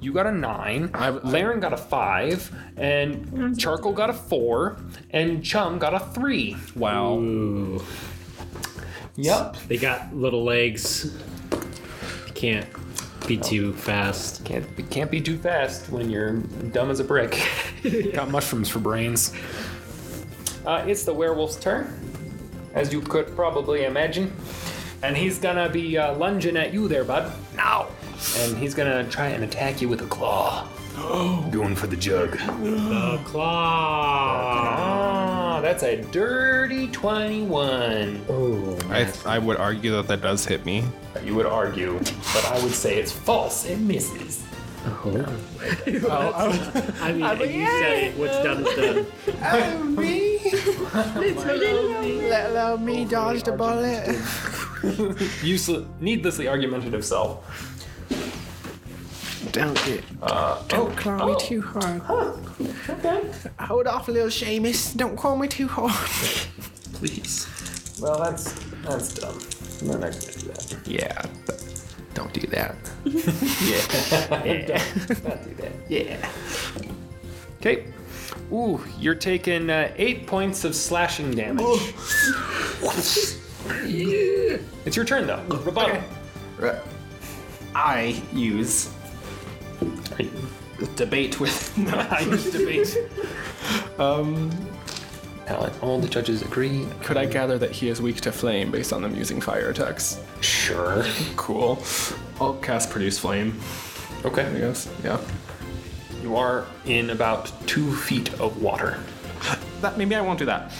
you 0.00 0.12
got 0.12 0.26
a 0.26 0.32
9. 0.32 0.90
I- 0.94 1.10
Laren 1.10 1.60
got 1.60 1.72
a 1.72 1.76
5. 1.78 2.54
And 2.76 3.58
Charcoal 3.58 3.92
got 3.92 4.10
a 4.10 4.14
4. 4.14 4.76
And 5.10 5.42
Chum 5.44 5.78
got 5.78 5.94
a 5.94 6.00
3. 6.00 6.56
Wow. 6.76 7.14
Ooh. 7.18 7.82
Yep. 9.16 9.56
They 9.68 9.76
got 9.78 10.14
little 10.14 10.44
legs. 10.44 11.16
Can't 12.34 12.66
be 13.26 13.36
too 13.36 13.72
fast. 13.74 14.44
Can't, 14.44 14.76
be- 14.76 14.82
can't 14.82 15.10
be 15.10 15.20
too 15.20 15.38
fast 15.38 15.90
when 15.90 16.10
you're 16.10 16.38
dumb 16.72 16.90
as 16.90 17.00
a 17.00 17.04
brick. 17.04 17.38
got 18.12 18.30
mushrooms 18.30 18.68
for 18.68 18.78
brains. 18.78 19.32
Uh, 20.66 20.84
it's 20.86 21.04
the 21.04 21.12
werewolf's 21.14 21.56
turn, 21.56 22.09
as 22.74 22.92
you 22.92 23.00
could 23.00 23.34
probably 23.34 23.84
imagine. 23.84 24.32
And 25.02 25.16
he's 25.16 25.38
gonna 25.38 25.68
be 25.68 25.96
uh, 25.96 26.14
lunging 26.16 26.56
at 26.56 26.72
you 26.74 26.86
there, 26.88 27.04
bud. 27.04 27.32
Now! 27.56 27.88
And 28.38 28.56
he's 28.58 28.74
gonna 28.74 29.04
try 29.08 29.28
and 29.28 29.44
attack 29.44 29.80
you 29.80 29.88
with 29.88 30.02
a 30.02 30.06
claw. 30.06 30.68
Going 31.50 31.74
for 31.74 31.86
the 31.86 31.96
jug. 31.96 32.32
The 32.32 33.20
claw. 33.24 33.44
Ah, 34.66 35.60
that's 35.62 35.82
a 35.82 36.02
dirty 36.02 36.88
21. 36.88 38.24
Oh, 38.28 38.78
I, 38.90 39.10
I 39.24 39.38
would 39.38 39.56
argue 39.56 39.92
that 39.92 40.08
that 40.08 40.20
does 40.20 40.44
hit 40.44 40.66
me. 40.66 40.84
You 41.24 41.34
would 41.34 41.46
argue, 41.46 41.98
but 41.98 42.44
I 42.46 42.62
would 42.62 42.74
say 42.74 42.98
it's 42.98 43.12
false. 43.12 43.64
It 43.64 43.78
misses. 43.78 44.44
Oh. 44.86 45.38
I 47.00 47.12
mean, 47.12 47.20
you 47.54 47.66
said 47.66 47.98
it. 47.98 48.16
What's 48.16 48.42
done 48.42 48.66
is 48.66 48.76
done. 48.76 49.94
Let 50.94 52.50
allow 52.50 52.76
me 52.76 53.04
dodge 53.04 53.42
the 53.44 53.52
bullet. 53.52 54.06
Useless, 55.44 55.86
needlessly 56.00 56.48
argumentative 56.48 57.04
self. 57.04 57.44
Don't 59.52 59.74
get, 59.84 60.04
Uh, 60.22 60.62
don't 60.68 60.96
claw 60.96 61.26
me 61.26 61.34
too 61.38 61.60
hard. 61.62 62.02
Okay, 62.88 63.30
Hold 63.60 63.86
off, 63.86 64.08
a 64.08 64.12
little 64.12 64.28
Seamus. 64.28 64.96
Don't 64.96 65.16
claw 65.16 65.34
me 65.36 65.48
too 65.48 65.66
hard. 65.68 65.92
Please. 66.94 67.46
Well, 68.00 68.18
that's 68.18 68.52
that's 68.82 69.14
dumb. 69.14 69.38
I'm 69.80 69.86
not 69.88 70.00
gonna 70.00 70.12
do 70.12 70.48
that. 70.48 70.76
Yeah, 70.86 71.22
but 71.46 71.62
don't 72.14 72.32
do 72.32 72.46
that. 72.48 72.76
Yeah, 73.04 74.44
yeah, 74.44 74.66
don't 75.08 75.44
do 75.44 75.54
that. 75.54 75.72
Yeah. 75.88 76.30
Okay. 77.60 77.86
Ooh, 78.52 78.84
you're 78.98 79.14
taking 79.14 79.70
uh, 79.70 79.92
eight 79.96 80.26
points 80.26 80.64
of 80.64 80.74
slashing 80.74 81.30
damage. 81.32 81.64
It's 84.86 84.96
your 84.96 85.04
turn 85.04 85.26
though. 85.26 85.42
Rebuttal. 85.64 86.02
I 87.74 88.20
use 88.32 88.90
debate 90.96 91.38
with. 91.38 91.74
I 91.94 92.20
use 92.20 92.50
debate. 92.50 92.96
Um, 93.98 94.50
Palette. 95.46 95.74
All 95.82 96.00
the 96.00 96.08
judges 96.08 96.42
agree. 96.42 96.86
could 97.02 97.16
I 97.18 97.26
gather 97.26 97.58
that 97.58 97.70
he 97.70 97.88
is 97.88 98.00
weak 98.00 98.20
to 98.22 98.32
flame 98.32 98.70
based 98.70 98.92
on 98.92 99.02
them 99.02 99.14
using 99.14 99.40
fire 99.40 99.68
attacks? 99.70 100.20
Sure. 100.40 101.04
Cool. 101.36 101.82
I'll 102.40 102.54
cast 102.54 102.90
produce 102.90 103.18
flame. 103.18 103.60
Okay. 104.24 104.42
I 104.44 104.48
Okay. 104.48 104.60
guess. 104.60 104.88
Yeah. 105.04 105.20
You 106.22 106.36
are 106.36 106.66
in 106.86 107.10
about 107.10 107.50
two 107.66 107.94
feet 107.94 108.32
of 108.40 108.62
water. 108.62 108.98
That 109.80 109.96
maybe 109.96 110.14
I 110.14 110.20
won't 110.20 110.38
do 110.38 110.44
that. 110.46 110.70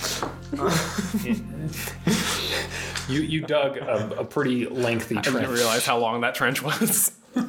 You 3.09 3.21
you 3.23 3.41
dug 3.41 3.77
a, 3.79 4.19
a 4.21 4.25
pretty 4.25 4.67
lengthy 4.67 5.15
trench. 5.17 5.29
I 5.29 5.41
didn't 5.41 5.55
realize 5.55 5.85
how 5.87 5.99
long 5.99 6.21
that 6.21 6.35
trench 6.35 6.63
was. 6.63 7.13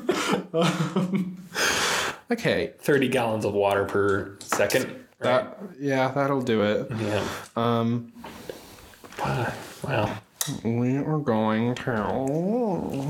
okay. 2.32 2.74
Thirty 2.80 3.08
gallons 3.10 3.46
of 3.46 3.54
water 3.54 3.86
per 3.86 4.38
second. 4.40 4.86
Right? 4.86 5.02
That 5.20 5.58
yeah, 5.80 6.10
that'll 6.12 6.42
do 6.42 6.64
it. 6.64 6.88
yeah. 7.00 7.24
Um, 7.56 8.12
Ah, 9.20 9.54
Wow. 9.84 10.18
we 10.64 10.98
are 10.98 11.20
going 11.20 11.76
to. 11.76 13.08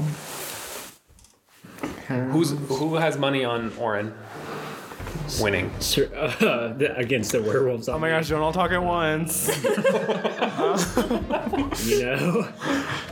Who's 2.32 2.52
who 2.68 2.96
has 2.96 3.18
money 3.18 3.46
on 3.46 3.72
Orin 3.78 4.14
winning? 5.42 5.72
Sir, 5.80 6.10
uh, 6.16 6.74
the- 6.74 6.96
against 6.98 7.32
the 7.32 7.42
werewolves. 7.42 7.88
Oh 7.90 7.98
my 8.00 8.10
gosh! 8.10 8.30
Don't 8.30 8.42
all 8.42 8.54
talk 8.54 8.72
at 8.72 8.84
once. 8.84 9.50
You 11.84 12.06
know? 12.06 12.48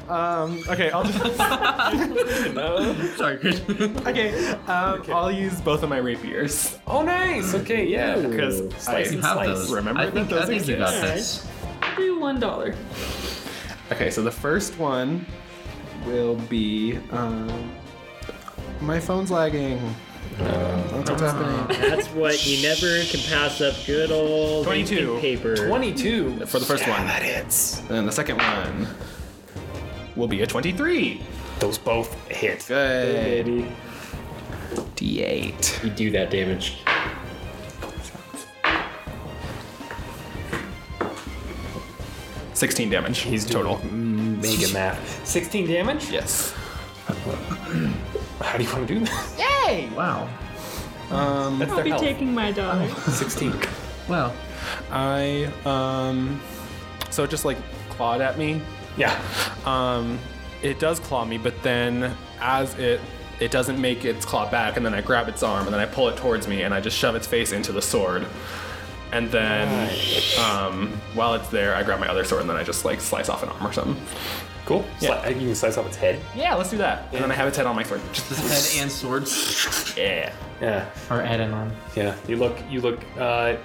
Um, 0.08 0.64
okay, 0.70 0.92
I'll 0.92 1.04
just. 1.04 2.54
no. 2.54 2.94
Sorry, 3.16 3.38
Christian. 3.38 3.98
Okay, 4.08 4.48
um, 4.68 5.04
I'll 5.10 5.32
use 5.32 5.60
both 5.62 5.82
of 5.84 5.90
my 5.90 5.98
rapiers 5.98 6.78
Oh, 6.88 7.02
nice. 7.02 7.54
Okay, 7.56 7.86
yeah. 7.88 8.16
because 8.20 8.62
I 8.62 8.78
Slice 8.78 9.12
You 9.14 9.22
have 9.22 9.46
those. 9.46 9.72
remember 9.72 10.02
I 10.02 10.06
that 10.06 10.14
think, 10.14 10.30
those 10.30 10.44
I 10.44 10.46
think 10.46 10.68
you 10.68 10.78
got 10.78 10.92
this. 11.02 11.48
Do 11.98 12.20
one 12.20 12.40
dollar. 12.40 12.76
Okay, 13.92 14.10
so 14.12 14.22
the 14.22 14.32
first 14.32 14.78
one 14.78 15.26
will 16.06 16.36
be. 16.36 16.98
Um, 17.12 17.72
my 18.82 19.00
phone's 19.00 19.32
lagging. 19.32 19.80
What's? 20.40 21.78
That's 21.80 22.08
what 22.10 22.46
you 22.46 22.62
never 22.62 23.04
can 23.06 23.20
pass 23.30 23.62
up. 23.62 23.76
Good 23.86 24.12
old 24.12 24.66
22. 24.66 24.96
inking 24.96 25.20
paper. 25.20 25.56
Twenty-two 25.68 26.46
For 26.46 26.60
the 26.60 26.66
first 26.66 26.88
one. 26.88 27.06
That 27.08 27.22
hits. 27.22 27.82
And 27.90 28.08
the 28.08 28.12
second 28.12 28.38
one 28.38 28.88
will 30.16 30.28
be 30.28 30.42
a 30.42 30.48
23. 30.48 31.22
Those 31.60 31.78
both 31.78 32.14
hit. 32.30 32.66
Good. 32.68 33.46
Baby. 33.46 33.72
D8. 34.96 35.84
You 35.84 35.90
do 35.90 36.12
that 36.12 36.30
damage. 36.30 36.84
Sixteen 42.54 42.90
damage. 42.90 43.20
He's 43.20 43.46
total. 43.46 43.78
Mega 43.86 44.72
math. 44.74 45.26
Sixteen 45.26 45.66
damage. 45.68 46.12
Yes. 46.12 46.54
How 48.40 48.58
do 48.58 48.64
you 48.64 48.70
want 48.72 48.88
to 48.88 48.94
do 48.94 49.00
this? 49.02 49.40
Yay! 49.40 49.90
Wow. 49.96 50.28
Um, 51.12 51.60
That's 51.60 51.72
I'll 51.72 51.78
their 51.78 51.84
be 51.84 51.90
health. 51.92 52.02
taking 52.02 52.34
my 52.34 52.52
dollar. 52.52 52.88
Sixteen. 53.08 53.54
Well, 54.08 54.34
I 54.92 55.52
um, 55.66 56.40
so 57.10 57.24
it 57.24 57.30
just 57.30 57.46
like 57.46 57.58
clawed 57.90 58.22
at 58.22 58.38
me. 58.38 58.62
Yeah. 58.98 59.20
Um, 59.66 60.20
it 60.62 60.80
does 60.80 61.00
claw 61.00 61.26
me, 61.26 61.38
but 61.38 61.62
then 61.64 62.16
as 62.40 62.74
it 62.78 63.02
it 63.40 63.52
doesn't 63.52 63.80
make 63.80 64.04
its 64.06 64.26
claw 64.26 64.50
back, 64.50 64.78
and 64.78 64.86
then 64.86 64.94
I 64.94 65.02
grab 65.02 65.28
its 65.30 65.44
arm, 65.44 65.66
and 65.66 65.74
then 65.74 65.80
I 65.80 65.86
pull 65.86 66.10
it 66.10 66.18
towards 66.18 66.48
me, 66.48 66.64
and 66.64 66.74
I 66.74 66.82
just 66.82 66.98
shove 66.98 67.16
its 67.16 67.26
face 67.28 67.52
into 67.54 67.72
the 67.72 67.82
sword. 67.82 68.26
And 69.12 69.32
then, 69.32 69.90
um, 70.40 70.90
while 71.16 71.34
it's 71.34 71.48
there, 71.50 71.74
I 71.74 71.82
grab 71.84 72.00
my 72.00 72.08
other 72.08 72.24
sword, 72.24 72.42
and 72.42 72.50
then 72.50 72.58
I 72.58 72.64
just 72.64 72.86
like 72.86 73.02
slice 73.02 73.30
off 73.30 73.42
an 73.42 73.50
arm 73.50 73.66
or 73.66 73.74
something. 73.74 73.96
Cool. 74.66 74.86
Yeah. 75.00 75.22
Sli- 75.24 75.40
you 75.42 75.48
can 75.48 75.56
slice 75.56 75.78
off 75.78 75.88
its 75.88 75.96
head. 75.96 76.20
Yeah, 76.36 76.56
let's 76.56 76.70
do 76.70 76.78
that. 76.78 77.08
And 77.14 77.24
then 77.24 77.32
I 77.32 77.34
have 77.36 77.48
its 77.48 77.58
head 77.58 77.66
on 77.66 77.76
my 77.76 77.84
sword. 77.84 78.02
Just 78.14 78.30
the 78.30 78.36
head 78.36 78.82
and 78.84 78.92
swords. 78.92 79.94
Yeah. 79.98 80.32
Yeah. 80.62 80.90
Or 81.10 81.22
head 81.22 81.40
and 81.40 81.54
arm. 81.54 81.72
Yeah. 81.96 82.16
You 82.28 82.36
look. 82.38 82.58
You 82.70 82.82
look. 82.82 83.00
Uh, 83.18 83.56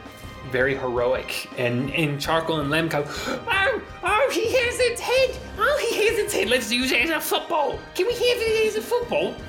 very 0.51 0.77
heroic, 0.77 1.49
and 1.59 1.91
and 1.95 2.21
charcoal 2.21 2.61
and 2.61 2.69
lem 2.71 2.89
go. 2.89 3.03
Oh, 3.09 3.83
oh, 4.03 4.31
he 4.33 4.45
has 4.53 4.79
its 4.79 5.01
head. 5.01 5.31
Oh, 5.59 5.87
he 5.91 6.07
has 6.07 6.19
its 6.19 6.35
head. 6.35 6.49
Let's 6.49 6.71
use 6.71 6.93
it 6.93 7.01
as 7.05 7.11
a 7.11 7.21
football. 7.21 7.79
Can 7.95 8.07
we 8.07 8.13
have 8.13 8.23
it 8.23 8.67
as 8.69 8.77
a 8.77 8.83
football? 8.83 9.35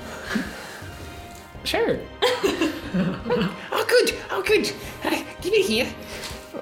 Sure. 1.64 1.98
Oh, 2.98 3.84
good. 3.88 4.14
Oh, 4.30 4.42
good. 4.42 4.72
Uh, 5.04 5.22
give 5.42 5.52
it 5.52 5.66
here. 5.66 5.86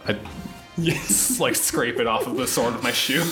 I 0.09 0.19
yes, 0.79 1.39
like 1.41 1.55
scrape 1.57 2.01
it 2.01 2.07
off 2.07 2.27
of 2.27 2.37
the 2.37 2.47
sword 2.47 2.75
with 2.75 2.83
my 2.83 2.93
shoe. 2.93 3.21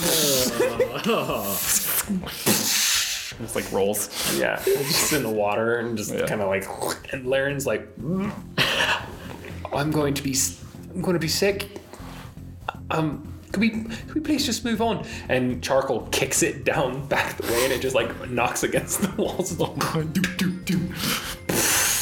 Just 3.39 3.57
like 3.57 3.71
rolls. 3.73 4.09
Yeah, 4.39 4.63
it's 4.67 4.89
just 4.93 5.13
in 5.15 5.23
the 5.23 5.31
water 5.31 5.77
and 5.79 5.97
just 5.97 6.13
Yeah. 6.15 6.27
kind 6.27 6.41
of 6.43 6.49
like. 6.49 6.65
And 7.13 7.27
Laren's 7.27 7.67
like, 7.67 7.95
"Mm, 7.97 8.31
I'm 9.75 9.91
going 9.91 10.15
to 10.15 10.23
be, 10.23 10.31
s- 10.33 10.63
I'm 10.95 11.01
going 11.03 11.15
to 11.15 11.19
be 11.21 11.29
sick. 11.29 11.69
Um, 12.91 13.27
could 13.51 13.61
we, 13.61 13.71
could 13.71 14.15
we 14.15 14.21
please 14.21 14.47
just 14.47 14.65
move 14.65 14.81
on? 14.81 15.05
And 15.29 15.63
Charcoal 15.63 16.09
kicks 16.13 16.43
it 16.43 16.65
down 16.65 17.07
back 17.09 17.37
the 17.37 17.51
way, 17.53 17.65
and 17.65 17.73
it 17.73 17.81
just 17.83 17.95
like 17.95 18.31
knocks 18.31 18.63
against 18.63 19.03
the 19.03 19.11
walls. 19.23 19.55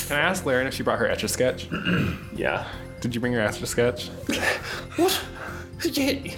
Can 0.09 0.17
I 0.17 0.21
ask 0.21 0.45
Laren 0.45 0.67
if 0.67 0.75
she 0.75 0.83
brought 0.83 0.99
her 0.99 1.09
etch 1.09 1.23
a 1.25 1.29
sketch? 1.29 1.69
yeah. 2.35 2.67
Did 3.01 3.15
you 3.15 3.21
bring 3.21 3.33
your 3.33 3.43
etch 3.43 3.61
a 3.63 3.67
sketch? 3.67 4.09
What? 4.97 5.21
Yeah. 5.85 6.33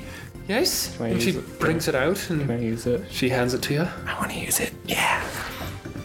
Yes. 0.49 1.01
I 1.01 1.09
And 1.09 1.23
she 1.23 1.31
it? 1.31 1.59
brings 1.59 1.89
it 1.89 1.95
out 1.95 2.31
and 2.31 2.43
Can 2.43 2.51
I 2.51 2.61
use 2.61 2.87
it? 2.87 3.05
she 3.11 3.29
hands 3.29 3.55
it 3.55 3.63
to 3.63 3.75
you. 3.75 3.89
I 4.07 4.15
want 4.19 4.31
to 4.33 4.39
use 4.39 4.61
it. 4.61 4.73
Yeah. 4.87 5.23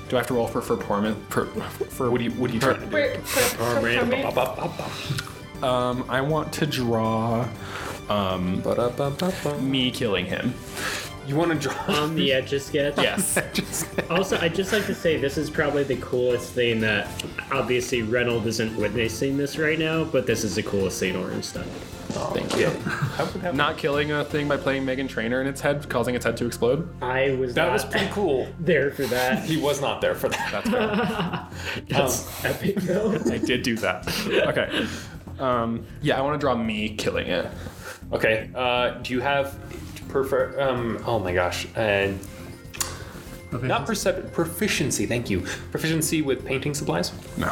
Do 0.09 0.15
I 0.15 0.19
have 0.19 0.27
to 0.27 0.33
roll 0.35 0.47
for 0.47 0.61
for 0.61 0.77
performance? 0.77 1.17
For, 1.29 1.45
for 1.45 2.09
What 2.09 2.19
do 2.19 2.23
you, 2.23 2.31
what 2.31 2.49
are 2.49 2.53
you 2.53 2.59
trying 2.59 2.79
to 2.79 2.85
do? 2.85 2.95
Wait, 2.95 3.13
put, 3.15 3.23
put, 3.25 3.57
put, 3.57 3.99
put 3.99 4.07
me. 4.09 5.63
Um, 5.63 6.05
I 6.07 6.21
want 6.21 6.53
to 6.53 6.65
draw 6.65 7.47
um, 8.09 8.63
me 9.59 9.91
killing 9.91 10.25
him. 10.25 10.53
You 11.27 11.35
want 11.35 11.51
to 11.51 11.59
draw? 11.69 11.75
On 12.03 12.15
the 12.15 12.31
etch 12.33 12.53
a 12.53 12.59
sketch. 12.59 12.95
Yes. 12.97 13.37
Also, 14.09 14.37
I'd 14.39 14.55
just 14.55 14.71
like 14.71 14.85
to 14.85 14.95
say 14.95 15.17
this 15.17 15.37
is 15.37 15.49
probably 15.49 15.83
the 15.83 15.97
coolest 15.97 16.53
thing 16.53 16.79
that 16.79 17.09
obviously 17.51 18.01
Reynolds 18.01 18.45
isn't 18.47 18.73
witnessing 18.77 19.35
this 19.35 19.57
right 19.57 19.77
now, 19.77 20.05
but 20.05 20.25
this 20.25 20.45
is 20.45 20.55
the 20.55 20.63
coolest 20.63 20.99
thing 21.01 21.17
Orange 21.17 21.51
done. 21.53 21.67
Thank 22.33 22.55
you. 22.55 22.69
How? 22.69 23.51
Not 23.51 23.77
killing 23.77 24.11
a 24.13 24.23
thing 24.23 24.47
by 24.47 24.55
playing 24.55 24.85
Meghan 24.85 25.09
Trainor 25.09 25.41
in 25.41 25.47
its 25.47 25.59
head, 25.59 25.87
causing 25.89 26.15
its 26.15 26.23
head 26.23 26.37
to 26.37 26.45
explode. 26.45 26.87
I 27.03 27.31
was 27.31 27.53
That 27.53 27.65
not 27.65 27.73
was 27.73 27.83
pretty 27.85 28.07
cool. 28.11 28.47
there 28.59 28.91
for 28.91 29.03
that. 29.07 29.43
He 29.43 29.57
was 29.57 29.81
not 29.81 29.99
there 29.99 30.15
for 30.15 30.29
that. 30.29 30.51
That's 30.51 30.69
fair. 30.69 31.83
That's 31.89 32.45
epic 32.45 32.75
though. 32.77 33.11
I 33.29 33.37
did 33.37 33.61
do 33.63 33.75
that. 33.77 34.07
Okay. 34.47 34.87
Um, 35.37 35.85
yeah, 36.01 36.17
I 36.17 36.21
want 36.21 36.39
to 36.39 36.43
draw 36.43 36.55
me 36.55 36.95
killing 36.95 37.27
it. 37.27 37.45
Okay. 38.13 38.49
Uh, 38.55 38.91
do 39.03 39.13
you 39.13 39.19
have 39.19 39.59
prefer? 40.09 40.59
Um. 40.59 40.99
Oh 41.05 41.19
my 41.19 41.33
gosh. 41.33 41.67
And 41.75 42.19
not 43.61 43.87
percep- 43.87 44.31
proficiency. 44.33 45.05
Thank 45.05 45.29
you. 45.29 45.41
Proficiency 45.71 46.21
with 46.21 46.45
painting 46.45 46.73
supplies. 46.73 47.11
No. 47.37 47.47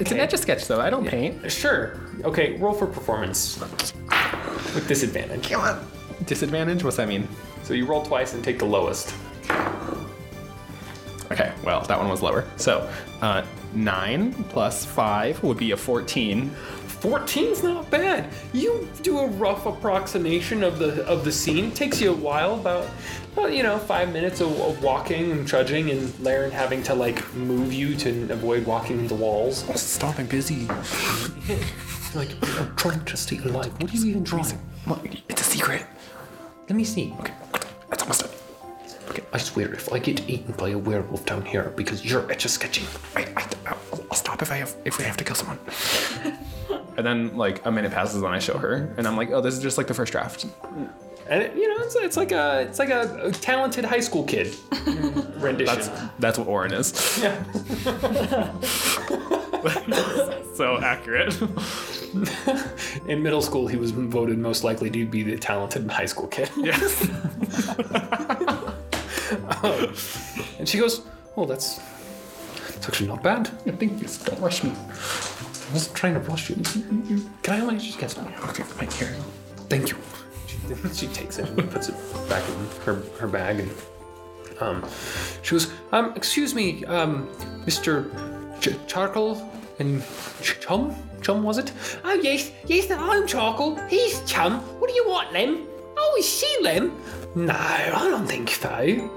It's 0.00 0.10
an 0.10 0.16
Okay. 0.16 0.20
etch 0.20 0.32
a 0.32 0.38
sketch 0.38 0.66
though. 0.66 0.80
I 0.80 0.90
don't 0.90 1.06
paint. 1.06 1.50
Sure. 1.50 1.98
Okay. 2.24 2.56
Roll 2.58 2.72
for 2.74 2.86
performance 2.86 3.58
with 4.74 4.86
disadvantage. 4.88 5.50
Come 5.50 5.60
on. 5.60 5.86
Disadvantage? 6.26 6.82
What's 6.84 6.96
that 6.96 7.08
mean? 7.08 7.28
So 7.62 7.74
you 7.74 7.86
roll 7.86 8.02
twice 8.02 8.34
and 8.34 8.42
take 8.42 8.58
the 8.58 8.64
lowest. 8.64 9.14
Okay, 11.30 11.50
well, 11.64 11.80
that 11.82 11.98
one 11.98 12.10
was 12.10 12.20
lower. 12.20 12.44
So, 12.56 12.90
uh, 13.22 13.42
9 13.72 14.34
plus 14.50 14.84
5 14.84 15.42
would 15.42 15.56
be 15.56 15.70
a 15.70 15.76
14. 15.78 16.54
14's 17.02 17.64
not 17.64 17.90
bad. 17.90 18.32
You 18.52 18.88
do 19.02 19.18
a 19.18 19.26
rough 19.26 19.66
approximation 19.66 20.62
of 20.62 20.78
the 20.78 21.04
of 21.06 21.24
the 21.24 21.32
scene. 21.32 21.72
Takes 21.72 22.00
you 22.00 22.10
a 22.12 22.14
while, 22.14 22.54
about 22.54 22.88
well, 23.34 23.50
you 23.50 23.64
know, 23.64 23.78
five 23.78 24.12
minutes 24.12 24.40
of, 24.40 24.52
of 24.60 24.80
walking 24.82 25.32
and 25.32 25.48
trudging, 25.48 25.90
and 25.90 26.18
Laren 26.20 26.52
having 26.52 26.80
to 26.84 26.94
like 26.94 27.34
move 27.34 27.72
you 27.72 27.96
to 27.96 28.32
avoid 28.32 28.66
walking 28.66 29.00
into 29.00 29.16
walls. 29.16 29.64
Oh, 29.68 29.74
stop, 29.74 30.18
I'm 30.18 30.26
busy. 30.26 30.68
Like 32.14 32.28
I'm 32.60 32.76
trying 32.76 33.02
to 33.06 33.16
stay 33.16 33.38
alive. 33.38 33.72
What 33.80 33.90
are 33.90 33.96
you 33.96 34.10
even 34.10 34.22
drawing? 34.22 34.58
It's 35.30 35.40
a 35.40 35.44
secret. 35.44 35.86
Let 36.68 36.76
me 36.76 36.84
see. 36.84 37.14
Okay. 37.20 37.32
That's 37.88 38.02
almost 38.02 38.20
done. 38.20 38.30
Okay, 39.08 39.24
I 39.32 39.38
swear, 39.38 39.72
if 39.72 39.90
I 39.90 39.98
get 39.98 40.28
eaten 40.28 40.52
by 40.52 40.70
a 40.70 40.78
werewolf 40.78 41.24
down 41.24 41.46
here 41.46 41.72
because 41.74 42.04
you're 42.04 42.30
etch 42.30 42.44
a 42.44 42.50
sketching, 42.50 42.86
I, 43.16 43.22
I, 43.34 43.74
I'll 44.10 44.14
stop 44.14 44.42
if 44.42 44.52
I 44.52 44.56
have 44.56 44.76
if 44.84 44.98
we 44.98 45.04
have 45.04 45.16
to 45.16 45.24
kill 45.24 45.36
someone. 45.36 45.58
and 46.96 47.06
then 47.06 47.36
like 47.36 47.64
a 47.64 47.70
minute 47.70 47.92
passes 47.92 48.22
and 48.22 48.34
I 48.34 48.38
show 48.38 48.58
her, 48.58 48.94
and 48.96 49.06
I'm 49.06 49.16
like, 49.16 49.30
oh, 49.30 49.40
this 49.40 49.54
is 49.54 49.62
just 49.62 49.78
like 49.78 49.86
the 49.86 49.94
first 49.94 50.12
draft. 50.12 50.46
and 51.28 51.42
it, 51.42 51.54
you 51.56 51.68
know, 51.68 51.84
it's, 51.84 51.94
it's 51.96 52.16
like 52.16 52.32
a 52.32 52.60
it's 52.68 52.78
like 52.78 52.90
a, 52.90 53.26
a 53.26 53.32
talented 53.32 53.84
high 53.84 54.00
school 54.00 54.24
kid 54.24 54.54
rendition. 55.36 55.76
That's 55.76 55.90
that's 56.18 56.38
what 56.38 56.48
Orin 56.48 56.72
is. 56.72 57.20
yeah. 57.22 57.42
so 60.54 60.78
accurate. 60.82 61.40
In 63.08 63.22
middle 63.22 63.40
school, 63.42 63.66
he 63.68 63.76
was 63.76 63.90
voted 63.90 64.38
most 64.38 64.64
likely 64.64 64.90
to 64.90 65.06
be 65.06 65.22
the 65.22 65.38
talented 65.38 65.90
high 65.90 66.06
school 66.06 66.26
kid. 66.28 66.50
yes. 66.56 67.08
Um, 69.62 69.94
and 70.58 70.68
she 70.68 70.78
goes, 70.78 71.02
"Oh, 71.36 71.46
that's 71.46 71.80
it's 72.82 72.88
actually 72.88 73.08
not 73.08 73.22
bad. 73.22 73.48
Yeah, 73.64 73.74
thank 73.76 74.02
you. 74.02 74.08
Don't 74.24 74.40
rush 74.40 74.64
me. 74.64 74.72
I 75.72 75.74
wasn't 75.74 75.96
trying 75.96 76.12
to 76.14 76.20
rush 76.20 76.50
you. 76.50 76.56
Can 77.42 77.62
I 77.62 77.64
my 77.64 77.74
just 77.76 77.98
get 77.98 78.10
some? 78.10 78.26
Okay, 78.50 78.62
right 78.78 78.92
here. 78.92 79.08
Thank 79.70 79.88
you." 79.88 79.96
She, 80.46 80.58
she 80.94 81.06
takes 81.14 81.38
it 81.38 81.48
and 81.48 81.70
puts 81.70 81.88
it 81.88 81.94
back 82.28 82.46
in 82.46 82.54
her 82.84 82.96
her 83.18 83.26
bag, 83.26 83.60
and 83.60 83.70
um, 84.60 84.84
she 85.42 85.52
goes, 85.52 85.72
"Um, 85.92 86.12
excuse 86.14 86.54
me, 86.54 86.84
um, 86.84 87.26
Mister 87.64 88.04
Ch- 88.60 88.76
Charcoal 88.86 89.50
and 89.78 90.02
Ch- 90.42 90.60
Chum." 90.60 90.94
Chum 91.22 91.42
was 91.42 91.56
it? 91.56 91.72
Oh 92.04 92.12
yes, 92.22 92.50
yes, 92.66 92.90
I'm 92.90 93.26
Charcoal. 93.26 93.76
He's 93.88 94.20
Chum. 94.24 94.60
What 94.78 94.90
do 94.90 94.94
you 94.94 95.08
want, 95.08 95.32
Lem? 95.32 95.66
Oh, 96.04 96.16
is 96.18 96.28
she 96.28 96.58
Lem? 96.62 96.92
No, 97.36 97.54
I 97.54 98.08
don't 98.10 98.26
think 98.26 98.50
so. 98.50 98.68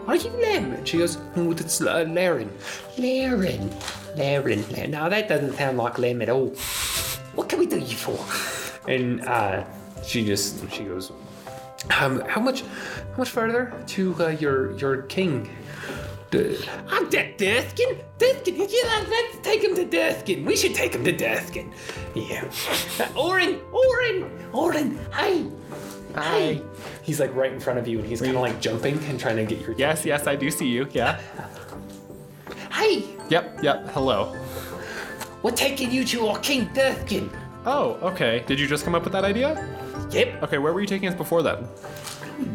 Are 0.08 0.16
you 0.16 0.30
Lem? 0.30 0.72
And 0.74 0.88
she 0.88 1.00
goes, 1.00 1.18
No, 1.36 1.52
that's 1.52 1.82
uh, 1.82 2.06
Laren. 2.08 2.52
Laren. 2.98 3.72
Laren. 4.16 4.64
Laren. 4.70 4.92
No, 4.92 5.10
that 5.10 5.28
doesn't 5.28 5.54
sound 5.54 5.78
like 5.78 5.98
Lem 5.98 6.22
at 6.22 6.30
all. 6.30 6.50
What 7.34 7.50
can 7.50 7.60
we 7.60 7.66
do 7.66 7.80
you 7.80 7.98
for? 7.98 8.20
And 8.90 9.22
uh, 9.28 9.66
she 10.04 10.24
just 10.24 10.72
she 10.72 10.84
goes, 10.84 11.12
um, 12.00 12.22
how 12.22 12.40
much 12.40 12.62
how 12.62 13.18
much 13.18 13.30
further 13.30 13.74
to 13.88 14.16
uh, 14.20 14.28
your 14.30 14.78
your 14.78 15.02
king? 15.04 15.50
I'm 16.90 17.06
at 17.06 17.38
Durskin. 17.38 18.04
Durskin, 18.18 18.58
yeah, 18.58 19.06
let's 19.08 19.38
take 19.42 19.64
him 19.64 19.74
to 19.76 19.86
Durskin. 19.86 20.44
We 20.44 20.58
should 20.58 20.76
take 20.76 20.94
him 20.94 21.06
to 21.06 21.16
Durskin. 21.16 21.72
Yeah. 22.14 22.52
Uh, 23.00 23.20
Orin, 23.20 23.62
Orin, 23.72 24.50
Orin, 24.52 25.00
hey. 25.14 25.46
Hey. 26.16 26.62
He's 27.02 27.20
like 27.20 27.34
right 27.36 27.52
in 27.52 27.60
front 27.60 27.80
of 27.80 27.88
you 27.88 28.00
and 28.00 28.08
he's 28.08 28.22
kind 28.22 28.36
of 28.36 28.42
like 28.42 28.60
jumping 28.62 28.98
and 29.06 29.20
trying 29.20 29.36
to 29.38 29.46
get 29.46 29.60
your 29.62 29.76
Yes, 29.78 30.06
yes, 30.06 30.28
I 30.28 30.36
do 30.36 30.50
see 30.50 30.68
you. 30.68 30.88
Yeah. 30.92 31.20
Hi. 32.72 33.04
Yep, 33.30 33.64
yep. 33.64 33.90
Hello. 33.90 34.36
we're 35.44 35.52
taking 35.52 35.92
you 35.92 36.04
to 36.06 36.28
our 36.28 36.40
King 36.40 36.68
Durskin. 36.70 37.30
Oh, 37.66 37.94
okay. 38.02 38.44
Did 38.48 38.60
you 38.60 38.68
just 38.68 38.84
come 38.86 38.96
up 38.96 39.04
with 39.04 39.14
that 39.14 39.26
idea? 39.26 39.56
Yep. 40.12 40.44
Okay, 40.44 40.58
where 40.58 40.72
were 40.74 40.82
you 40.82 40.88
taking 40.88 41.08
us 41.08 41.16
before 41.16 41.42
then? 41.42 41.68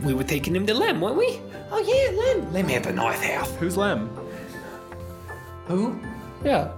We 0.03 0.15
were 0.15 0.25
taking 0.25 0.55
him 0.55 0.67
to 0.67 0.75
Lem, 0.75 1.01
weren't 1.01 1.17
we? 1.17 1.41
Oh 1.73 1.79
yeah, 1.81 2.11
Lem. 2.17 2.53
Lem 2.53 2.69
had 2.69 2.87
a 2.87 2.93
knife 2.93 3.23
house. 3.23 3.55
Who's 3.57 3.77
Lem? 3.77 4.09
Who? 5.67 5.99
Yeah. 6.45 6.71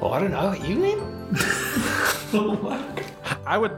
Oh, 0.00 0.10
I 0.10 0.20
don't 0.20 0.30
know. 0.30 0.52
You 0.52 0.78
Lem? 0.78 1.36
I 3.46 3.58
would. 3.58 3.72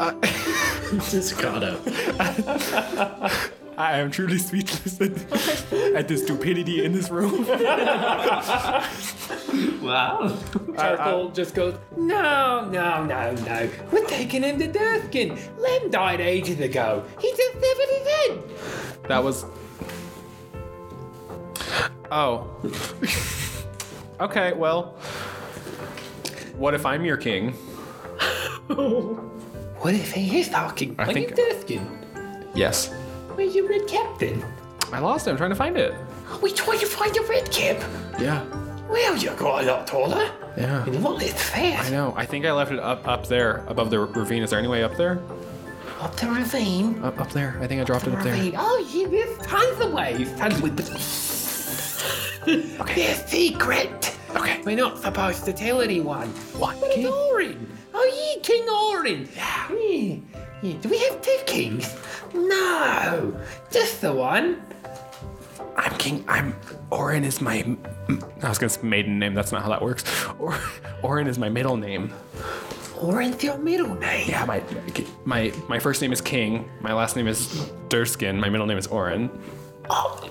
Just 1.10 1.38
caught 1.38 1.62
up. 1.62 1.80
I 3.76 3.98
am 3.98 4.10
truly 4.10 4.38
speechless 4.38 5.00
at, 5.00 5.12
at 5.94 6.08
the 6.08 6.16
stupidity 6.16 6.84
in 6.84 6.92
this 6.92 7.10
room. 7.10 7.46
Wow. 9.82 10.36
Charcoal 10.76 11.30
just 11.30 11.54
goes, 11.54 11.74
no, 11.96 12.68
no, 12.70 13.04
no, 13.04 13.32
no. 13.32 13.70
We're 13.90 14.06
taking 14.06 14.42
him 14.42 14.58
to 14.58 14.68
Durskin. 14.68 15.38
Lem 15.58 15.90
died 15.90 16.20
ages 16.20 16.60
ago. 16.60 17.04
He's 17.18 17.38
a 17.38 17.52
70 17.52 19.08
That 19.08 19.24
was. 19.24 19.46
Oh. 22.10 22.50
okay, 24.20 24.52
well. 24.52 24.96
What 26.56 26.74
if 26.74 26.84
I'm 26.84 27.04
your 27.04 27.16
king? 27.16 27.54
What 29.80 29.94
if 29.94 30.12
he 30.12 30.40
is 30.40 30.48
talking? 30.48 30.94
I 30.98 31.04
Are 31.04 31.12
think- 31.12 31.30
you 31.30 31.36
Durskin? 31.36 31.86
Yes. 32.54 32.92
Where's 33.34 33.54
your 33.54 33.68
red 33.68 33.86
captain? 33.86 34.44
I 34.92 34.98
lost 34.98 35.26
it. 35.26 35.30
I'm 35.30 35.36
trying 35.36 35.50
to 35.50 35.56
find 35.56 35.76
it. 35.76 35.94
We 36.42 36.52
tried 36.52 36.78
to 36.80 36.86
find 36.86 37.14
your 37.14 37.24
red 37.26 37.50
cap. 37.50 37.82
Yeah. 38.18 38.44
Well, 38.88 39.16
you 39.16 39.30
got 39.30 39.62
a 39.62 39.66
lot 39.66 39.86
taller. 39.86 40.30
Yeah. 40.56 40.84
And 40.84 40.96
a 40.96 40.98
lot 40.98 41.18
less. 41.18 41.52
I 41.54 41.88
know. 41.90 42.12
I 42.16 42.26
think 42.26 42.44
I 42.44 42.52
left 42.52 42.72
it 42.72 42.80
up 42.80 43.06
up 43.06 43.26
there 43.28 43.64
above 43.68 43.90
the 43.90 44.00
ravine. 44.00 44.42
Is 44.42 44.50
there 44.50 44.58
any 44.58 44.68
way 44.68 44.82
up 44.82 44.96
there? 44.96 45.22
Up 46.00 46.14
the 46.16 46.26
ravine. 46.26 47.02
Up 47.02 47.20
up 47.20 47.30
there. 47.30 47.56
I 47.60 47.66
think 47.66 47.80
I 47.80 47.84
dropped 47.84 48.06
it 48.06 48.14
up 48.14 48.22
there. 48.22 48.34
Ravine. 48.34 48.54
Oh, 48.58 48.88
yeah, 48.92 49.06
there's 49.08 49.38
tons 49.46 49.80
of 49.80 49.92
ways. 49.92 50.32
Tons 50.36 50.54
of 50.56 50.62
ways. 50.62 50.90
okay. 52.80 52.94
They're 53.06 53.26
secret. 53.28 54.16
Okay. 54.34 54.60
We're 54.64 54.76
not 54.76 54.98
supposed 54.98 55.44
to 55.44 55.52
tell 55.52 55.80
anyone. 55.80 56.28
What? 56.58 56.76
It's 56.82 57.08
Orin. 57.08 57.68
Oh, 58.02 58.34
yeah, 58.34 58.42
King 58.42 58.66
Orin. 58.66 59.28
Yeah. 59.36 59.70
yeah. 60.62 60.72
Do 60.80 60.88
we 60.88 60.98
have 61.00 61.20
two 61.20 61.36
kings? 61.44 61.94
No. 62.32 63.38
Just 63.70 64.00
the 64.00 64.10
one. 64.10 64.62
I'm 65.76 65.92
king. 65.98 66.24
I'm 66.26 66.54
Orin 66.90 67.24
is 67.24 67.42
my. 67.42 67.76
I 68.42 68.48
was 68.48 68.56
gonna 68.56 68.70
say 68.70 68.80
maiden 68.82 69.18
name. 69.18 69.34
That's 69.34 69.52
not 69.52 69.62
how 69.62 69.68
that 69.68 69.82
works. 69.82 70.04
Or, 70.38 70.58
Orin 71.02 71.26
is 71.26 71.38
my 71.38 71.50
middle 71.50 71.76
name. 71.76 72.10
Orin's 72.98 73.44
your 73.44 73.58
middle 73.58 73.94
name. 73.94 74.28
Yeah, 74.30 74.46
my 74.46 74.62
my 75.26 75.52
my 75.68 75.78
first 75.78 76.00
name 76.00 76.12
is 76.12 76.22
King. 76.22 76.70
My 76.80 76.94
last 76.94 77.16
name 77.16 77.28
is 77.28 77.48
Durskin. 77.88 78.38
My 78.40 78.48
middle 78.48 78.66
name 78.66 78.78
is 78.78 78.86
Orin. 78.86 79.30
Oh, 79.92 80.30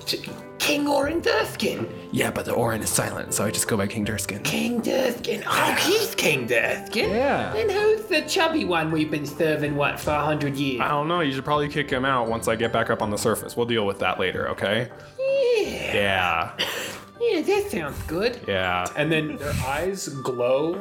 King 0.59 0.87
Orin 0.87 1.21
Durskin. 1.21 1.89
Yeah, 2.11 2.31
but 2.31 2.45
the 2.45 2.53
Orin 2.53 2.81
is 2.81 2.89
silent, 2.89 3.33
so 3.33 3.43
I 3.43 3.51
just 3.51 3.67
go 3.67 3.75
by 3.75 3.87
King 3.87 4.05
Durskin. 4.05 4.41
King 4.43 4.81
Durskin. 4.81 5.43
Oh, 5.45 5.75
he's 5.75 6.15
King 6.15 6.47
Durskin. 6.47 7.09
Yeah. 7.09 7.53
And 7.55 7.69
who's 7.69 8.05
the 8.05 8.21
chubby 8.21 8.63
one 8.65 8.89
we've 8.91 9.11
been 9.11 9.25
serving, 9.25 9.75
what, 9.75 9.99
for 9.99 10.11
a 10.11 10.23
hundred 10.23 10.55
years? 10.55 10.79
I 10.81 10.87
don't 10.87 11.07
know. 11.07 11.19
You 11.19 11.33
should 11.33 11.43
probably 11.43 11.67
kick 11.67 11.89
him 11.89 12.05
out 12.05 12.29
once 12.29 12.47
I 12.47 12.55
get 12.55 12.71
back 12.71 12.89
up 12.89 13.01
on 13.01 13.09
the 13.09 13.17
surface. 13.17 13.57
We'll 13.57 13.65
deal 13.65 13.85
with 13.85 13.99
that 13.99 14.19
later, 14.19 14.47
okay? 14.49 14.89
Yeah. 15.19 15.93
Yeah. 15.93 16.51
Yeah, 17.19 17.39
Yeah, 17.39 17.41
that 17.41 17.71
sounds 17.71 18.01
good. 18.03 18.39
Yeah. 18.47 18.85
And 18.95 19.11
then 19.11 19.37
their 19.37 19.53
eyes 19.65 20.07
glow 20.07 20.75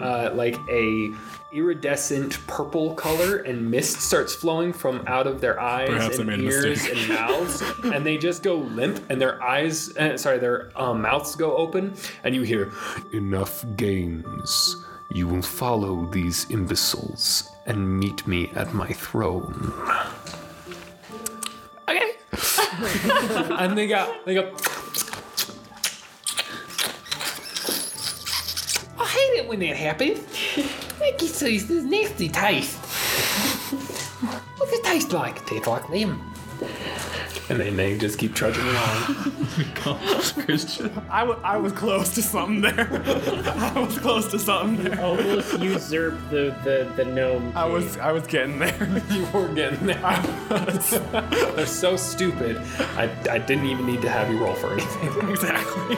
uh, 0.00 0.32
like 0.34 0.56
a 0.68 1.10
iridescent 1.52 2.44
purple 2.46 2.94
color, 2.94 3.38
and 3.38 3.70
mist 3.70 4.00
starts 4.00 4.34
flowing 4.34 4.72
from 4.72 5.02
out 5.06 5.26
of 5.26 5.40
their 5.40 5.58
eyes 5.60 5.88
Perhaps 5.88 6.18
and 6.18 6.30
ears 6.42 6.84
and 6.86 7.08
mouths, 7.08 7.62
and 7.84 8.04
they 8.04 8.18
just 8.18 8.42
go 8.42 8.56
limp, 8.56 9.00
and 9.10 9.20
their 9.20 9.42
eyes, 9.42 9.96
uh, 9.96 10.16
sorry, 10.18 10.38
their 10.38 10.70
uh, 10.76 10.92
mouths 10.92 11.34
go 11.34 11.56
open, 11.56 11.94
and 12.24 12.34
you 12.34 12.42
hear, 12.42 12.72
"Enough 13.12 13.64
games. 13.76 14.84
You 15.12 15.28
will 15.28 15.42
follow 15.42 16.06
these 16.06 16.46
imbeciles 16.50 17.48
and 17.64 17.98
meet 17.98 18.26
me 18.26 18.50
at 18.54 18.74
my 18.74 18.88
throne." 18.88 19.72
Okay. 21.88 22.12
and 23.58 23.78
they 23.78 23.86
go, 23.86 24.14
they 24.26 24.34
go. 24.34 24.52
I 28.98 29.35
hate 29.46 29.48
when 29.48 29.60
that 29.60 29.76
happens. 29.76 30.18
It 31.00 31.18
gets 31.18 31.40
this, 31.40 31.64
this 31.64 31.84
nasty 31.84 32.28
taste. 32.28 32.76
What's 34.58 34.72
it 34.72 34.84
taste 34.84 35.12
like? 35.12 35.36
It 35.36 35.46
tastes 35.46 35.66
like 35.66 35.88
them. 35.88 36.32
And 37.48 37.60
then 37.60 37.76
they 37.76 37.96
just 37.96 38.18
keep 38.18 38.34
trudging 38.34 38.64
along. 38.66 39.14
Christian. 40.44 40.90
I, 41.08 41.20
w- 41.20 41.38
I 41.44 41.56
was 41.58 41.72
close 41.72 42.12
to 42.16 42.22
something 42.22 42.60
there. 42.60 42.88
I 43.56 43.72
was 43.78 43.96
close 43.98 44.28
to 44.32 44.38
something 44.38 44.82
there. 44.82 44.98
Oh, 45.00 45.16
Almost 45.16 45.60
usurp 45.60 46.18
the, 46.30 46.56
the, 46.64 46.92
the 46.96 47.04
gnome. 47.04 47.52
I 47.54 47.64
was 47.66 47.98
I 47.98 48.10
was 48.10 48.26
getting 48.26 48.58
there. 48.58 49.02
you 49.10 49.26
were 49.32 49.46
getting 49.54 49.86
there. 49.86 50.22
They're 51.54 51.66
so 51.66 51.96
stupid. 51.96 52.56
I, 52.96 53.08
I 53.30 53.38
didn't 53.38 53.66
even 53.66 53.86
need 53.86 54.02
to 54.02 54.08
have 54.08 54.28
you 54.28 54.38
roll 54.38 54.54
for 54.54 54.72
anything. 54.72 55.30
exactly. 55.30 55.96